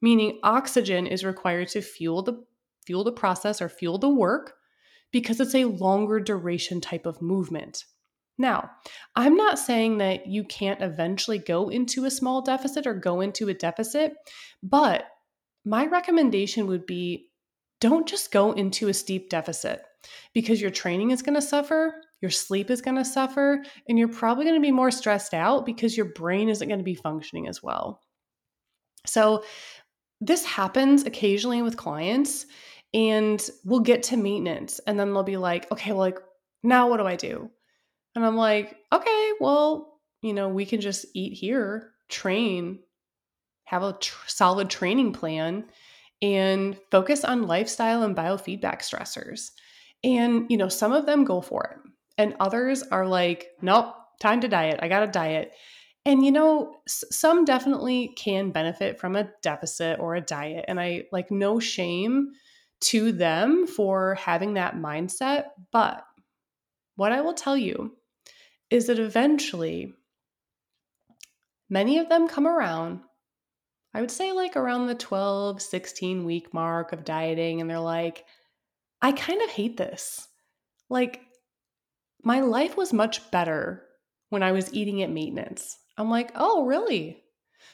meaning 0.00 0.38
oxygen 0.42 1.06
is 1.06 1.24
required 1.24 1.66
to 1.68 1.82
fuel 1.82 2.22
the 2.22 2.44
fuel 2.88 3.04
the 3.04 3.12
process 3.12 3.60
or 3.60 3.68
fuel 3.68 3.98
the 3.98 4.08
work 4.08 4.54
because 5.12 5.38
it's 5.40 5.54
a 5.54 5.66
longer 5.66 6.18
duration 6.18 6.80
type 6.80 7.06
of 7.06 7.22
movement 7.22 7.84
now, 8.38 8.70
I'm 9.16 9.34
not 9.34 9.58
saying 9.58 9.98
that 9.98 10.28
you 10.28 10.44
can't 10.44 10.80
eventually 10.80 11.38
go 11.38 11.68
into 11.68 12.04
a 12.04 12.10
small 12.10 12.40
deficit 12.40 12.86
or 12.86 12.94
go 12.94 13.20
into 13.20 13.48
a 13.48 13.54
deficit, 13.54 14.14
but 14.62 15.04
my 15.64 15.86
recommendation 15.86 16.68
would 16.68 16.86
be 16.86 17.26
don't 17.80 18.08
just 18.08 18.30
go 18.30 18.52
into 18.52 18.88
a 18.88 18.94
steep 18.94 19.28
deficit 19.28 19.82
because 20.34 20.60
your 20.60 20.70
training 20.70 21.10
is 21.10 21.22
going 21.22 21.34
to 21.34 21.42
suffer, 21.42 21.94
your 22.20 22.30
sleep 22.30 22.70
is 22.70 22.80
going 22.80 22.96
to 22.96 23.04
suffer, 23.04 23.62
and 23.88 23.98
you're 23.98 24.08
probably 24.08 24.44
going 24.44 24.56
to 24.56 24.66
be 24.66 24.72
more 24.72 24.90
stressed 24.90 25.34
out 25.34 25.66
because 25.66 25.96
your 25.96 26.12
brain 26.12 26.48
isn't 26.48 26.68
going 26.68 26.78
to 26.78 26.84
be 26.84 26.94
functioning 26.94 27.48
as 27.48 27.62
well. 27.62 28.00
So, 29.04 29.42
this 30.20 30.44
happens 30.44 31.04
occasionally 31.04 31.62
with 31.62 31.76
clients, 31.76 32.46
and 32.94 33.48
we'll 33.64 33.80
get 33.80 34.04
to 34.04 34.16
maintenance, 34.16 34.80
and 34.86 34.98
then 34.98 35.12
they'll 35.12 35.22
be 35.22 35.36
like, 35.36 35.70
okay, 35.70 35.90
well, 35.90 36.00
like, 36.00 36.18
now 36.62 36.88
what 36.88 36.96
do 36.98 37.06
I 37.06 37.16
do? 37.16 37.50
And 38.14 38.24
I'm 38.24 38.36
like, 38.36 38.76
okay, 38.92 39.32
well, 39.40 40.00
you 40.22 40.32
know, 40.32 40.48
we 40.48 40.66
can 40.66 40.80
just 40.80 41.06
eat 41.14 41.34
here, 41.34 41.92
train, 42.08 42.80
have 43.64 43.82
a 43.82 43.92
tr- 43.92 44.28
solid 44.28 44.70
training 44.70 45.12
plan 45.12 45.66
and 46.22 46.76
focus 46.90 47.24
on 47.24 47.46
lifestyle 47.46 48.02
and 48.02 48.16
biofeedback 48.16 48.80
stressors. 48.80 49.50
And, 50.02 50.46
you 50.48 50.56
know, 50.56 50.68
some 50.68 50.92
of 50.92 51.06
them 51.06 51.24
go 51.24 51.40
for 51.40 51.64
it, 51.64 51.90
and 52.16 52.34
others 52.40 52.82
are 52.82 53.06
like, 53.06 53.50
nope, 53.60 53.94
time 54.20 54.40
to 54.40 54.48
diet. 54.48 54.80
I 54.82 54.88
got 54.88 55.00
to 55.00 55.06
diet. 55.06 55.52
And, 56.04 56.24
you 56.24 56.32
know, 56.32 56.74
s- 56.88 57.04
some 57.10 57.44
definitely 57.44 58.14
can 58.16 58.50
benefit 58.50 58.98
from 58.98 59.14
a 59.14 59.30
deficit 59.42 60.00
or 60.00 60.14
a 60.14 60.20
diet. 60.20 60.64
And 60.66 60.80
I 60.80 61.04
like 61.12 61.30
no 61.30 61.60
shame 61.60 62.32
to 62.80 63.12
them 63.12 63.66
for 63.66 64.14
having 64.14 64.54
that 64.54 64.76
mindset. 64.76 65.46
But 65.72 66.04
what 66.96 67.12
I 67.12 67.20
will 67.20 67.34
tell 67.34 67.56
you 67.56 67.96
is 68.70 68.86
that 68.86 68.98
eventually 68.98 69.94
many 71.68 71.98
of 71.98 72.08
them 72.08 72.28
come 72.28 72.46
around 72.46 73.00
I 73.94 74.00
would 74.00 74.10
say 74.10 74.32
like 74.32 74.56
around 74.56 74.86
the 74.86 74.94
12, 74.94 75.62
16 75.62 76.24
week 76.24 76.52
mark 76.52 76.92
of 76.92 77.04
dieting. 77.04 77.60
And 77.60 77.68
they're 77.68 77.78
like, 77.78 78.24
I 79.00 79.12
kind 79.12 79.40
of 79.42 79.50
hate 79.50 79.76
this. 79.76 80.28
Like, 80.90 81.20
my 82.22 82.40
life 82.40 82.76
was 82.76 82.92
much 82.92 83.30
better 83.30 83.84
when 84.30 84.42
I 84.42 84.52
was 84.52 84.72
eating 84.74 85.02
at 85.02 85.10
maintenance. 85.10 85.78
I'm 85.96 86.10
like, 86.10 86.32
oh, 86.34 86.64
really? 86.66 87.22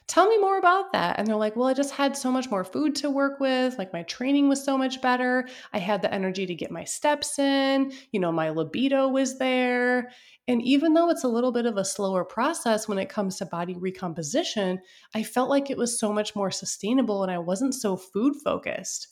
Tell 0.07 0.29
me 0.29 0.37
more 0.39 0.59
about 0.59 0.93
that. 0.93 1.19
And 1.19 1.27
they're 1.27 1.35
like, 1.35 1.57
well, 1.57 1.67
I 1.67 1.73
just 1.73 1.95
had 1.95 2.15
so 2.15 2.31
much 2.31 2.51
more 2.51 2.63
food 2.63 2.95
to 2.97 3.11
work 3.11 3.41
with. 3.41 3.79
Like, 3.79 3.95
my 3.95 4.03
training 4.03 4.51
was 4.51 4.63
so 4.63 4.77
much 4.77 5.01
better. 5.01 5.49
I 5.73 5.79
had 5.79 6.03
the 6.03 6.13
energy 6.13 6.45
to 6.45 6.55
get 6.55 6.71
my 6.71 6.85
steps 6.85 7.39
in. 7.39 7.91
You 8.13 8.21
know, 8.21 8.31
my 8.31 8.51
libido 8.51 9.09
was 9.09 9.39
there. 9.39 10.11
And 10.47 10.61
even 10.61 10.93
though 10.93 11.09
it's 11.09 11.25
a 11.25 11.29
little 11.29 11.53
bit 11.53 11.65
of 11.65 11.79
a 11.79 11.87
slower 11.87 12.23
process 12.23 12.87
when 12.87 12.99
it 12.99 13.09
comes 13.09 13.39
to 13.39 13.47
body 13.47 13.75
recomposition, 13.75 14.79
I 15.15 15.23
felt 15.23 15.49
like 15.49 15.71
it 15.71 15.79
was 15.79 15.99
so 15.99 16.13
much 16.13 16.37
more 16.37 16.51
sustainable 16.51 17.23
and 17.23 17.33
I 17.33 17.39
wasn't 17.39 17.75
so 17.75 17.97
food 17.97 18.35
focused. 18.45 19.09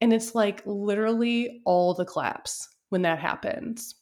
And 0.00 0.10
it's 0.10 0.34
like 0.34 0.62
literally 0.64 1.60
all 1.66 1.92
the 1.92 2.06
claps 2.06 2.66
when 2.88 3.02
that 3.02 3.18
happens. 3.18 3.94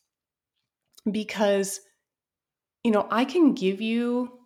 Because, 1.10 1.80
you 2.84 2.92
know, 2.92 3.08
I 3.10 3.24
can 3.24 3.54
give 3.54 3.80
you 3.80 4.38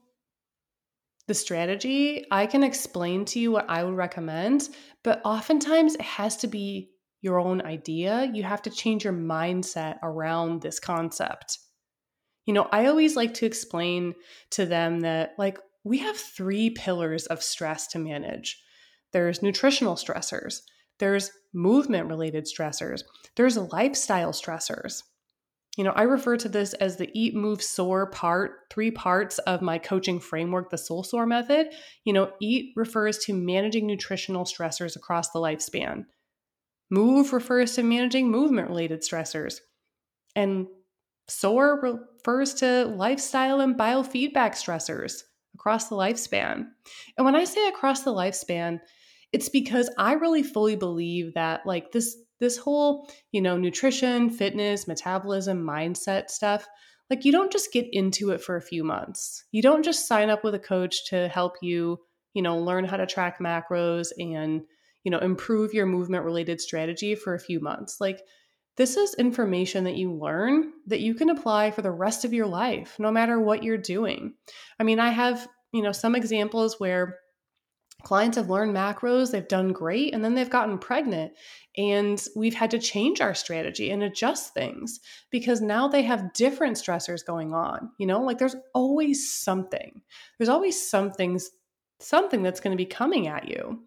the 1.27 1.35
strategy, 1.35 2.25
I 2.31 2.47
can 2.47 2.63
explain 2.63 3.25
to 3.27 3.41
you 3.41 3.51
what 3.51 3.69
I 3.69 3.83
would 3.83 3.97
recommend, 3.97 4.69
but 5.03 5.21
oftentimes 5.25 5.95
it 5.95 6.03
has 6.03 6.37
to 6.39 6.47
be 6.47 6.91
your 7.21 7.41
own 7.41 7.63
idea. 7.63 8.31
You 8.33 8.45
have 8.45 8.63
to 8.63 8.71
change 8.71 9.05
your 9.05 9.13
mindset 9.13 9.99
around 10.03 10.63
this 10.63 10.79
concept. 10.79 11.59
You 12.45 12.55
know, 12.55 12.69
I 12.71 12.87
always 12.87 13.17
like 13.17 13.35
to 13.35 13.47
explain 13.47 14.15
to 14.51 14.67
them 14.67 15.01
that, 15.01 15.35
like, 15.37 15.59
we 15.83 15.99
have 15.99 16.17
three 16.17 16.71
pillars 16.71 17.27
of 17.27 17.43
stress 17.43 17.87
to 17.89 17.99
manage 17.99 18.63
there's 19.13 19.43
nutritional 19.43 19.95
stressors, 19.95 20.61
there's 20.99 21.31
movement 21.55 22.09
related 22.09 22.45
stressors, 22.45 23.03
there's 23.37 23.57
lifestyle 23.57 24.33
stressors. 24.33 25.03
You 25.77 25.85
know, 25.85 25.93
I 25.93 26.03
refer 26.03 26.39
to 26.39 26.49
this 26.49 26.73
as 26.75 26.97
the 26.97 27.11
eat, 27.13 27.35
move, 27.35 27.63
soar 27.63 28.11
part, 28.11 28.61
three 28.71 28.91
parts 28.91 29.39
of 29.41 29.61
my 29.61 29.77
coaching 29.79 30.21
framework, 30.21 30.71
the 30.71 30.79
Soul 30.79 31.05
Soar 31.05 31.27
method. 31.27 31.69
You 32.05 32.15
know, 32.15 32.33
eat 32.41 32.73
refers 32.77 33.19
to 33.27 33.35
managing 33.35 33.87
nutritional 33.87 34.45
stressors 34.45 34.97
across 34.97 35.31
the 35.31 35.39
lifespan. 35.39 36.05
Move 36.91 37.33
refers 37.33 37.75
to 37.75 37.83
managing 37.83 38.31
movement 38.31 38.69
related 38.69 39.03
stressors. 39.03 39.57
And 40.35 40.67
SOAR 41.29 42.01
refers 42.21 42.55
to 42.55 42.87
lifestyle 42.87 43.61
and 43.61 43.77
biofeedback 43.77 44.53
stressors 44.53 45.23
across 45.55 45.89
the 45.89 45.97
lifespan. 45.97 46.67
And 47.19 47.25
when 47.25 47.35
I 47.35 47.45
say 47.45 47.69
across 47.69 48.03
the 48.03 48.15
lifespan, 48.15 48.79
it's 49.33 49.49
because 49.49 49.91
I 49.99 50.13
really 50.13 50.43
fully 50.43 50.77
believe 50.77 51.35
that 51.35 51.67
like 51.67 51.93
this 51.93 52.17
this 52.41 52.57
whole, 52.57 53.09
you 53.33 53.41
know, 53.41 53.57
nutrition, 53.57 54.31
fitness, 54.31 54.87
metabolism, 54.87 55.65
mindset 55.65 56.31
stuff, 56.31 56.67
like 57.11 57.25
you 57.25 57.33
don't 57.33 57.53
just 57.53 57.73
get 57.73 57.87
into 57.93 58.31
it 58.31 58.43
for 58.43 58.57
a 58.57 58.63
few 58.63 58.85
months. 58.85 59.45
You 59.53 59.63
don't 59.63 59.85
just 59.85 60.09
sign 60.09 60.31
up 60.31 60.45
with 60.45 60.55
a 60.55 60.61
coach 60.61 61.07
to 61.11 61.29
help 61.29 61.55
you, 61.63 61.99
you 62.35 62.43
know, 62.43 62.59
learn 62.59 62.85
how 62.85 62.97
to 62.97 63.07
track 63.07 63.39
macros 63.39 64.09
and, 64.19 64.63
you 65.05 65.11
know, 65.11 65.19
improve 65.19 65.73
your 65.73 65.87
movement 65.87 66.25
related 66.25 66.61
strategy 66.61 67.15
for 67.15 67.35
a 67.35 67.41
few 67.41 67.61
months. 67.61 68.01
Like 68.01 68.21
this 68.77 68.97
is 68.97 69.15
information 69.15 69.85
that 69.85 69.97
you 69.97 70.13
learn 70.13 70.73
that 70.87 71.01
you 71.01 71.15
can 71.15 71.31
apply 71.31 71.71
for 71.71 71.83
the 71.83 71.91
rest 71.91 72.25
of 72.25 72.35
your 72.35 72.47
life, 72.47 72.97
no 72.99 73.11
matter 73.11 73.41
what 73.41 73.63
you're 73.63 73.79
doing. 73.79 74.35
I 74.79 74.85
mean, 74.85 75.01
I 75.01 75.11
have, 75.11 75.49
you 75.73 75.83
know, 75.83 75.93
some 75.93 76.15
examples 76.15 76.79
where 76.79 77.19
clients 78.07 78.37
have 78.37 78.49
learned 78.49 78.73
macros, 78.73 79.33
they've 79.33 79.49
done 79.49 79.73
great, 79.73 80.15
and 80.15 80.25
then 80.25 80.33
they've 80.33 80.49
gotten 80.49 80.79
pregnant. 80.79 81.33
And 81.77 82.25
we've 82.37 82.55
had 82.55 82.71
to 82.71 82.79
change 82.79 83.21
our 83.21 83.35
strategy 83.35 83.91
and 83.91 84.05
adjust 84.05 84.55
things 84.55 85.01
because 85.33 85.61
now 85.61 85.89
they 85.89 86.03
have 86.03 86.33
different 86.33 86.77
stressors 86.77 87.27
going 87.27 87.53
on. 87.53 87.91
You 87.99 88.07
know, 88.07 88.21
like 88.21 88.39
there's 88.39 88.55
always 88.75 89.29
something, 89.29 90.01
there's 90.39 90.49
always 90.49 90.89
something, 90.89 91.41
something 91.99 92.45
that's 92.45 92.61
going 92.61 92.71
to 92.71 92.81
be 92.81 92.87
coming 92.87 93.27
at 93.27 93.49
you. 93.49 93.83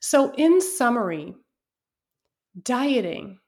So, 0.00 0.32
in 0.38 0.62
summary, 0.62 1.34
dieting 2.62 3.38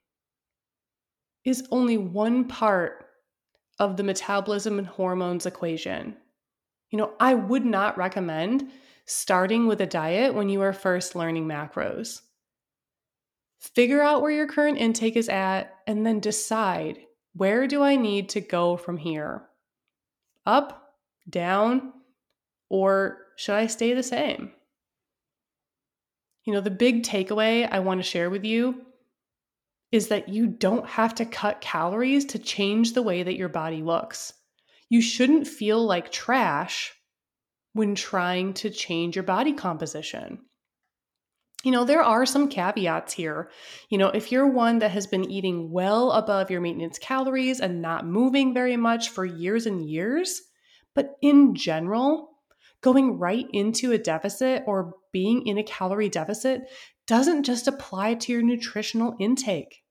is 1.47 1.67
only 1.71 1.97
one 1.97 2.47
part 2.47 3.07
of 3.79 3.97
the 3.97 4.05
metabolism 4.05 4.79
and 4.79 4.87
hormones 4.87 5.47
equation. 5.47 6.15
You 6.91 6.99
know, 6.99 7.15
I 7.19 7.33
would 7.33 7.65
not 7.65 7.97
recommend 7.97 8.71
starting 9.05 9.67
with 9.67 9.81
a 9.81 9.87
diet 9.87 10.35
when 10.35 10.49
you 10.49 10.62
are 10.62 10.73
first 10.73 11.15
learning 11.15 11.47
macros. 11.47 12.21
Figure 13.59 14.03
out 14.03 14.23
where 14.23 14.31
your 14.31 14.47
current 14.47 14.79
intake 14.79 15.17
is 15.17 15.29
at 15.29 15.75
and 15.87 16.05
then 16.05 16.21
decide 16.21 16.99
where 17.35 17.67
do 17.67 17.83
I 17.83 17.97
need 17.97 18.29
to 18.31 18.41
go 18.41 18.77
from 18.77 18.97
here? 18.97 19.43
Up, 20.45 20.97
down, 21.29 21.93
or 22.69 23.19
should 23.37 23.55
I 23.55 23.67
stay 23.67 23.95
the 23.95 24.03
same? 24.03 24.53
You 26.45 26.53
know, 26.53 26.61
the 26.61 26.71
big 26.71 27.05
takeaway 27.05 27.69
I 27.71 27.79
want 27.79 28.01
to 28.01 28.09
share 28.09 28.29
with 28.29 28.45
you 28.45 28.85
is 29.93 30.09
that 30.09 30.29
you 30.29 30.47
don't 30.47 30.88
have 30.88 31.15
to 31.17 31.25
cut 31.25 31.61
calories 31.61 32.25
to 32.25 32.38
change 32.38 32.95
the 32.95 33.03
way 33.03 33.23
that 33.23 33.37
your 33.37 33.49
body 33.49 33.83
looks. 33.83 34.33
You 34.88 35.01
shouldn't 35.01 35.47
feel 35.47 35.85
like 35.85 36.11
trash 36.11 36.93
when 37.73 37.95
trying 37.95 38.55
to 38.55 38.71
change 38.71 39.17
your 39.17 39.23
body 39.23 39.53
composition. 39.53 40.39
you 41.65 41.71
know, 41.71 41.85
there 41.85 42.03
are 42.03 42.27
some 42.27 42.49
caveats 42.49 43.13
here. 43.13 43.49
You 43.89 43.99
know, 43.99 44.09
if 44.09 44.33
you're 44.33 44.49
one 44.49 44.81
that 44.81 44.91
has 44.91 45.07
been 45.07 45.31
eating 45.31 45.71
well 45.71 46.11
above 46.11 46.51
your 46.51 46.61
maintenance 46.61 46.99
calories 46.99 47.61
and 47.61 47.81
not 47.81 48.05
moving 48.05 48.53
very 48.53 48.77
much 48.77 49.11
for 49.11 49.25
years 49.25 49.67
and 49.67 49.89
years, 49.89 50.43
but 50.95 51.17
in 51.23 51.55
general, 51.55 52.31
going 52.83 53.19
right 53.19 53.47
into 53.53 53.93
a 53.93 53.99
deficit 53.99 54.65
or 54.67 54.95
being 55.13 55.47
in 55.47 55.57
a 55.57 55.63
calorie 55.63 56.09
deficit 56.09 56.63
doesn't 57.07 57.45
just 57.45 57.69
apply 57.69 58.15
to 58.15 58.33
your 58.33 58.43
nutritional 58.43 59.15
intake. 59.21 59.82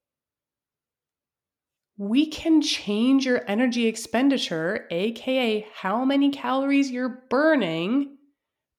We 1.97 2.25
can 2.25 2.61
change 2.61 3.25
your 3.25 3.41
energy 3.47 3.85
expenditure, 3.87 4.87
aka 4.89 5.67
how 5.73 6.03
many 6.05 6.31
calories 6.31 6.89
you're 6.89 7.25
burning 7.29 8.17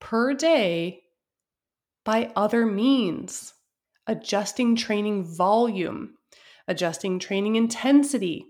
per 0.01 0.35
day 0.35 1.03
by 2.05 2.33
other 2.35 2.67
means, 2.67 3.55
adjusting 4.07 4.75
training 4.75 5.25
volume, 5.25 6.15
adjusting 6.67 7.19
training 7.19 7.57
intensity, 7.57 8.47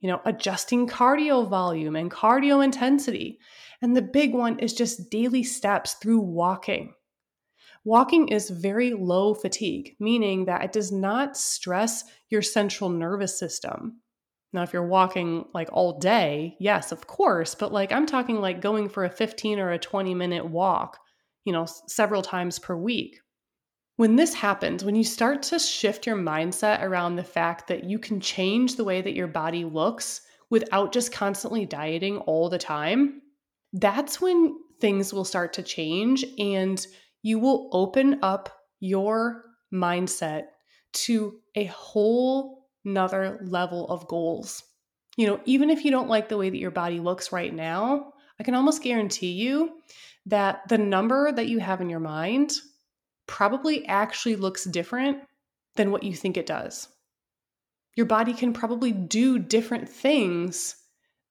you 0.00 0.08
know, 0.08 0.20
adjusting 0.24 0.86
cardio 0.86 1.48
volume 1.48 1.96
and 1.96 2.10
cardio 2.10 2.62
intensity. 2.64 3.38
And 3.82 3.96
the 3.96 4.02
big 4.02 4.34
one 4.34 4.58
is 4.58 4.72
just 4.72 5.10
daily 5.10 5.42
steps 5.42 5.94
through 5.94 6.20
walking. 6.20 6.94
Walking 7.84 8.28
is 8.28 8.50
very 8.50 8.92
low 8.92 9.34
fatigue, 9.34 9.96
meaning 10.00 10.44
that 10.46 10.64
it 10.64 10.72
does 10.72 10.92
not 10.92 11.36
stress 11.36 12.04
your 12.30 12.42
central 12.42 12.90
nervous 12.90 13.38
system. 13.38 14.00
Now, 14.52 14.62
if 14.62 14.72
you're 14.72 14.86
walking 14.86 15.44
like 15.54 15.68
all 15.72 15.98
day, 15.98 16.56
yes, 16.60 16.92
of 16.92 17.06
course, 17.06 17.54
but 17.54 17.72
like 17.72 17.92
I'm 17.92 18.06
talking 18.06 18.40
like 18.40 18.60
going 18.60 18.88
for 18.88 19.04
a 19.04 19.10
15 19.10 19.58
or 19.58 19.72
a 19.72 19.78
20 19.78 20.14
minute 20.14 20.46
walk 20.46 20.98
you 21.46 21.52
know, 21.52 21.64
several 21.86 22.20
times 22.20 22.58
per 22.58 22.76
week. 22.76 23.20
When 23.96 24.16
this 24.16 24.34
happens, 24.34 24.84
when 24.84 24.96
you 24.96 25.04
start 25.04 25.42
to 25.44 25.58
shift 25.58 26.04
your 26.04 26.16
mindset 26.16 26.82
around 26.82 27.16
the 27.16 27.24
fact 27.24 27.68
that 27.68 27.84
you 27.84 27.98
can 27.98 28.20
change 28.20 28.76
the 28.76 28.84
way 28.84 29.00
that 29.00 29.14
your 29.14 29.28
body 29.28 29.64
looks 29.64 30.20
without 30.50 30.92
just 30.92 31.12
constantly 31.12 31.64
dieting 31.64 32.18
all 32.18 32.50
the 32.50 32.58
time, 32.58 33.22
that's 33.72 34.20
when 34.20 34.58
things 34.80 35.14
will 35.14 35.24
start 35.24 35.54
to 35.54 35.62
change 35.62 36.26
and 36.38 36.86
you 37.26 37.40
will 37.40 37.68
open 37.72 38.20
up 38.22 38.48
your 38.78 39.42
mindset 39.74 40.44
to 40.92 41.40
a 41.56 41.64
whole 41.64 42.68
nother 42.84 43.40
level 43.42 43.88
of 43.88 44.06
goals. 44.06 44.62
You 45.16 45.26
know, 45.26 45.40
even 45.44 45.68
if 45.68 45.84
you 45.84 45.90
don't 45.90 46.08
like 46.08 46.28
the 46.28 46.36
way 46.36 46.50
that 46.50 46.56
your 46.56 46.70
body 46.70 47.00
looks 47.00 47.32
right 47.32 47.52
now, 47.52 48.12
I 48.38 48.44
can 48.44 48.54
almost 48.54 48.80
guarantee 48.80 49.32
you 49.32 49.72
that 50.26 50.68
the 50.68 50.78
number 50.78 51.32
that 51.32 51.48
you 51.48 51.58
have 51.58 51.80
in 51.80 51.90
your 51.90 51.98
mind 51.98 52.52
probably 53.26 53.84
actually 53.86 54.36
looks 54.36 54.62
different 54.62 55.18
than 55.74 55.90
what 55.90 56.04
you 56.04 56.14
think 56.14 56.36
it 56.36 56.46
does. 56.46 56.86
Your 57.96 58.06
body 58.06 58.34
can 58.34 58.52
probably 58.52 58.92
do 58.92 59.40
different 59.40 59.88
things 59.88 60.76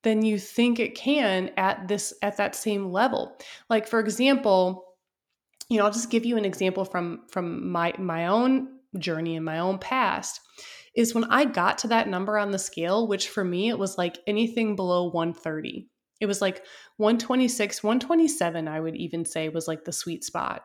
than 0.03 0.25
you 0.25 0.39
think 0.39 0.77
it 0.77 0.93
can 0.93 1.51
at 1.55 1.88
this 1.88 2.13
at 2.21 2.36
that 2.36 2.53
same 2.53 2.91
level. 2.91 3.38
Like 3.69 3.88
for 3.88 4.01
example, 4.01 4.85
you 5.69 5.78
know, 5.78 5.86
I'll 5.86 5.91
just 5.91 6.10
give 6.10 6.25
you 6.25 6.38
an 6.38 6.45
example 6.45 6.86
from 6.86 7.21
from 7.30 7.71
my 7.71 7.93
my 7.97 8.28
own 8.28 8.69
journey 8.99 9.36
and 9.36 9.45
my 9.45 9.60
own 9.60 9.78
past 9.78 10.39
is 10.95 11.13
when 11.13 11.25
I 11.25 11.45
got 11.45 11.80
to 11.80 11.89
that 11.89 12.08
number 12.08 12.38
on 12.38 12.51
the 12.51 12.60
scale, 12.60 13.08
which 13.08 13.30
for 13.30 13.43
me 13.43 13.69
it 13.69 13.78
was 13.78 13.97
like 13.97 14.17
anything 14.28 14.75
below 14.75 15.10
130. 15.10 15.89
It 16.21 16.25
was 16.28 16.41
like 16.41 16.63
126, 16.97 17.84
127, 17.84 18.67
I 18.67 18.80
would 18.80 18.95
even 18.95 19.25
say 19.25 19.49
was 19.49 19.67
like 19.67 19.84
the 19.84 19.91
sweet 19.91 20.23
spot 20.23 20.63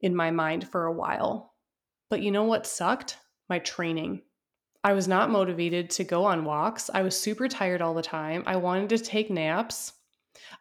in 0.00 0.14
my 0.14 0.30
mind 0.30 0.68
for 0.68 0.84
a 0.84 0.92
while. 0.92 1.54
But 2.10 2.22
you 2.22 2.30
know 2.30 2.44
what 2.44 2.66
sucked? 2.66 3.16
My 3.48 3.58
training. 3.58 4.22
I 4.84 4.92
was 4.92 5.08
not 5.08 5.30
motivated 5.30 5.90
to 5.90 6.04
go 6.04 6.24
on 6.24 6.44
walks. 6.44 6.90
I 6.92 7.02
was 7.02 7.18
super 7.18 7.48
tired 7.48 7.82
all 7.82 7.94
the 7.94 8.02
time. 8.02 8.44
I 8.46 8.56
wanted 8.56 8.90
to 8.90 8.98
take 8.98 9.30
naps. 9.30 9.92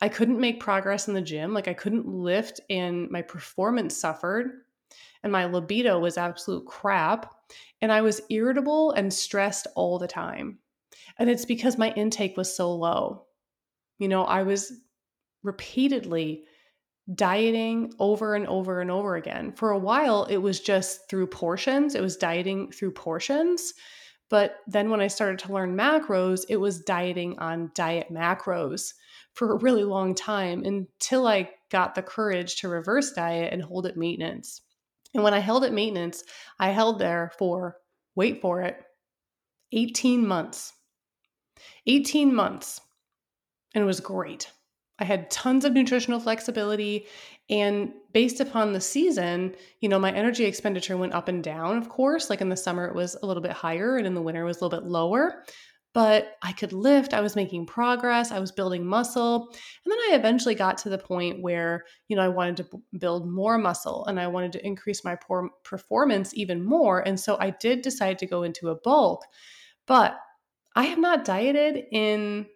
I 0.01 0.09
couldn't 0.09 0.39
make 0.39 0.59
progress 0.59 1.07
in 1.07 1.13
the 1.13 1.21
gym. 1.21 1.53
Like 1.53 1.67
I 1.67 1.73
couldn't 1.73 2.07
lift, 2.07 2.59
and 2.69 3.09
my 3.09 3.21
performance 3.21 3.97
suffered, 3.97 4.63
and 5.23 5.31
my 5.31 5.45
libido 5.45 5.99
was 5.99 6.17
absolute 6.17 6.65
crap. 6.65 7.33
And 7.81 7.91
I 7.91 8.01
was 8.01 8.21
irritable 8.29 8.91
and 8.91 9.13
stressed 9.13 9.67
all 9.75 9.99
the 9.99 10.07
time. 10.07 10.59
And 11.17 11.29
it's 11.29 11.45
because 11.45 11.77
my 11.77 11.91
intake 11.93 12.37
was 12.37 12.55
so 12.55 12.73
low. 12.73 13.25
You 13.99 14.07
know, 14.07 14.23
I 14.23 14.43
was 14.43 14.71
repeatedly 15.43 16.43
dieting 17.15 17.93
over 17.99 18.35
and 18.35 18.47
over 18.47 18.79
and 18.79 18.89
over 18.89 19.15
again. 19.15 19.51
For 19.51 19.71
a 19.71 19.77
while, 19.77 20.23
it 20.25 20.37
was 20.37 20.59
just 20.59 21.09
through 21.09 21.27
portions, 21.27 21.95
it 21.95 22.01
was 22.01 22.15
dieting 22.15 22.71
through 22.71 22.91
portions. 22.91 23.73
But 24.29 24.57
then 24.67 24.89
when 24.89 25.01
I 25.01 25.07
started 25.07 25.37
to 25.39 25.53
learn 25.53 25.77
macros, 25.77 26.45
it 26.49 26.57
was 26.57 26.81
dieting 26.81 27.37
on 27.39 27.71
diet 27.75 28.07
macros 28.11 28.93
for 29.33 29.51
a 29.51 29.57
really 29.57 29.83
long 29.83 30.15
time 30.15 30.63
until 30.63 31.27
I 31.27 31.49
got 31.71 31.95
the 31.95 32.03
courage 32.03 32.57
to 32.57 32.69
reverse 32.69 33.11
diet 33.11 33.51
and 33.51 33.61
hold 33.61 33.85
it 33.85 33.97
maintenance. 33.97 34.61
And 35.13 35.23
when 35.23 35.33
I 35.33 35.39
held 35.39 35.63
it 35.63 35.73
maintenance, 35.73 36.23
I 36.59 36.69
held 36.69 36.99
there 36.99 37.31
for, 37.37 37.77
wait 38.15 38.41
for 38.41 38.61
it, 38.61 38.77
18 39.71 40.27
months. 40.27 40.73
18 41.85 42.33
months 42.33 42.81
and 43.73 43.83
it 43.83 43.87
was 43.87 43.99
great. 43.99 44.51
I 44.99 45.05
had 45.05 45.31
tons 45.31 45.65
of 45.65 45.73
nutritional 45.73 46.19
flexibility. 46.19 47.07
And 47.49 47.91
based 48.13 48.39
upon 48.39 48.73
the 48.73 48.81
season, 48.81 49.55
you 49.81 49.89
know, 49.89 49.99
my 49.99 50.11
energy 50.11 50.45
expenditure 50.45 50.95
went 50.95 51.13
up 51.13 51.27
and 51.27 51.43
down, 51.43 51.77
of 51.77 51.89
course. 51.89 52.29
Like 52.29 52.41
in 52.41 52.49
the 52.49 52.55
summer, 52.55 52.85
it 52.85 52.95
was 52.95 53.17
a 53.21 53.25
little 53.25 53.43
bit 53.43 53.51
higher, 53.51 53.97
and 53.97 54.07
in 54.07 54.13
the 54.13 54.21
winter, 54.21 54.43
it 54.43 54.45
was 54.45 54.61
a 54.61 54.63
little 54.63 54.79
bit 54.79 54.87
lower. 54.87 55.43
But 55.93 56.37
I 56.41 56.53
could 56.53 56.73
lift, 56.73 57.13
I 57.13 57.21
was 57.21 57.35
making 57.35 57.67
progress, 57.67 58.31
I 58.31 58.39
was 58.39 58.51
building 58.51 58.85
muscle. 58.85 59.47
And 59.85 59.91
then 59.91 59.99
I 59.99 60.15
eventually 60.15 60.55
got 60.55 60.79
to 60.79 60.89
the 60.89 60.97
point 60.97 61.41
where, 61.41 61.85
you 62.07 62.15
know, 62.15 62.23
I 62.23 62.29
wanted 62.29 62.57
to 62.57 62.81
build 62.97 63.29
more 63.29 63.59
muscle 63.59 64.03
and 64.07 64.19
I 64.19 64.25
wanted 64.25 64.53
to 64.53 64.65
increase 64.65 65.03
my 65.03 65.15
performance 65.63 66.33
even 66.33 66.65
more. 66.65 66.99
And 67.07 67.19
so 67.19 67.37
I 67.39 67.51
did 67.51 67.83
decide 67.83 68.17
to 68.19 68.25
go 68.25 68.41
into 68.41 68.69
a 68.69 68.75
bulk. 68.75 69.23
But 69.85 70.17
I 70.75 70.85
have 70.85 70.99
not 70.99 71.25
dieted 71.25 71.85
in 71.91 72.47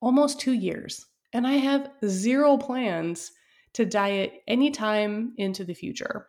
almost 0.00 0.40
two 0.40 0.52
years, 0.52 1.06
and 1.32 1.46
I 1.46 1.54
have 1.54 1.90
zero 2.04 2.56
plans 2.56 3.30
to 3.74 3.84
diet 3.84 4.32
anytime 4.48 5.32
into 5.36 5.64
the 5.64 5.74
future. 5.74 6.26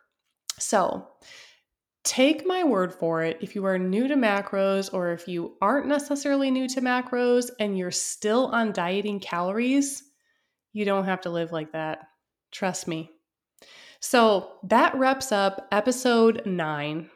So, 0.58 1.08
take 2.08 2.46
my 2.46 2.64
word 2.64 2.94
for 2.94 3.22
it. 3.22 3.36
If 3.42 3.54
you 3.54 3.66
are 3.66 3.78
new 3.78 4.08
to 4.08 4.14
macros, 4.14 4.92
or 4.94 5.12
if 5.12 5.28
you 5.28 5.58
aren't 5.60 5.86
necessarily 5.86 6.50
new 6.50 6.66
to 6.70 6.80
macros 6.80 7.50
and 7.60 7.76
you're 7.76 7.90
still 7.90 8.46
on 8.46 8.72
dieting 8.72 9.20
calories, 9.20 10.02
you 10.72 10.86
don't 10.86 11.04
have 11.04 11.20
to 11.22 11.30
live 11.30 11.52
like 11.52 11.72
that. 11.72 12.08
Trust 12.50 12.88
me. 12.88 13.10
So, 14.00 14.52
that 14.64 14.94
wraps 14.94 15.32
up 15.32 15.68
episode 15.70 16.46
nine. 16.46 17.10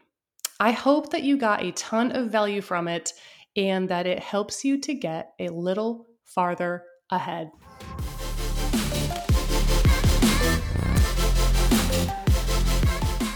I 0.61 0.73
hope 0.73 1.11
that 1.13 1.23
you 1.23 1.39
got 1.39 1.63
a 1.63 1.73
ton 1.73 2.13
of 2.13 2.31
value 2.31 2.61
from 2.61 2.87
it 2.87 3.15
and 3.57 3.89
that 3.89 4.07
it 4.07 4.19
helps 4.19 4.63
you 4.63 4.79
to 4.83 4.93
get 4.93 5.33
a 5.39 5.49
little 5.49 6.07
farther 6.27 6.85
ahead. 7.11 7.51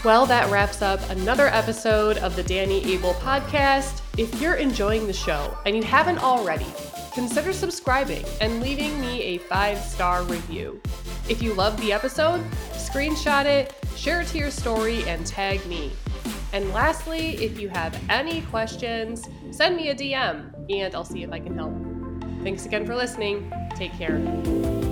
Well, 0.05 0.25
that 0.27 0.49
wraps 0.51 0.81
up 0.81 1.01
another 1.09 1.47
episode 1.47 2.17
of 2.19 2.35
the 2.35 2.43
Danny 2.43 2.93
Abel 2.93 3.13
podcast. 3.15 4.01
If 4.17 4.39
you're 4.39 4.55
enjoying 4.55 5.07
the 5.07 5.13
show 5.13 5.57
and 5.65 5.75
you 5.75 5.83
haven't 5.83 6.19
already, 6.19 6.67
consider 7.13 7.51
subscribing 7.51 8.23
and 8.39 8.61
leaving 8.61 9.01
me 9.01 9.21
a 9.23 9.37
five 9.39 9.79
star 9.79 10.23
review. 10.23 10.79
If 11.27 11.41
you 11.41 11.53
love 11.53 11.79
the 11.81 11.91
episode, 11.91 12.41
screenshot 12.71 13.45
it, 13.45 13.73
share 13.95 14.21
it 14.21 14.27
to 14.27 14.37
your 14.37 14.51
story, 14.51 15.03
and 15.05 15.25
tag 15.25 15.65
me. 15.65 15.91
And 16.53 16.71
lastly, 16.73 17.35
if 17.43 17.59
you 17.59 17.67
have 17.69 17.99
any 18.09 18.41
questions, 18.43 19.27
send 19.51 19.75
me 19.75 19.89
a 19.89 19.95
DM 19.95 20.53
and 20.69 20.95
I'll 20.95 21.03
see 21.05 21.23
if 21.23 21.31
I 21.31 21.39
can 21.39 21.55
help. 21.57 21.73
Thanks 22.43 22.65
again 22.65 22.85
for 22.85 22.95
listening. 22.95 23.51
Take 23.75 23.91
care. 23.93 24.86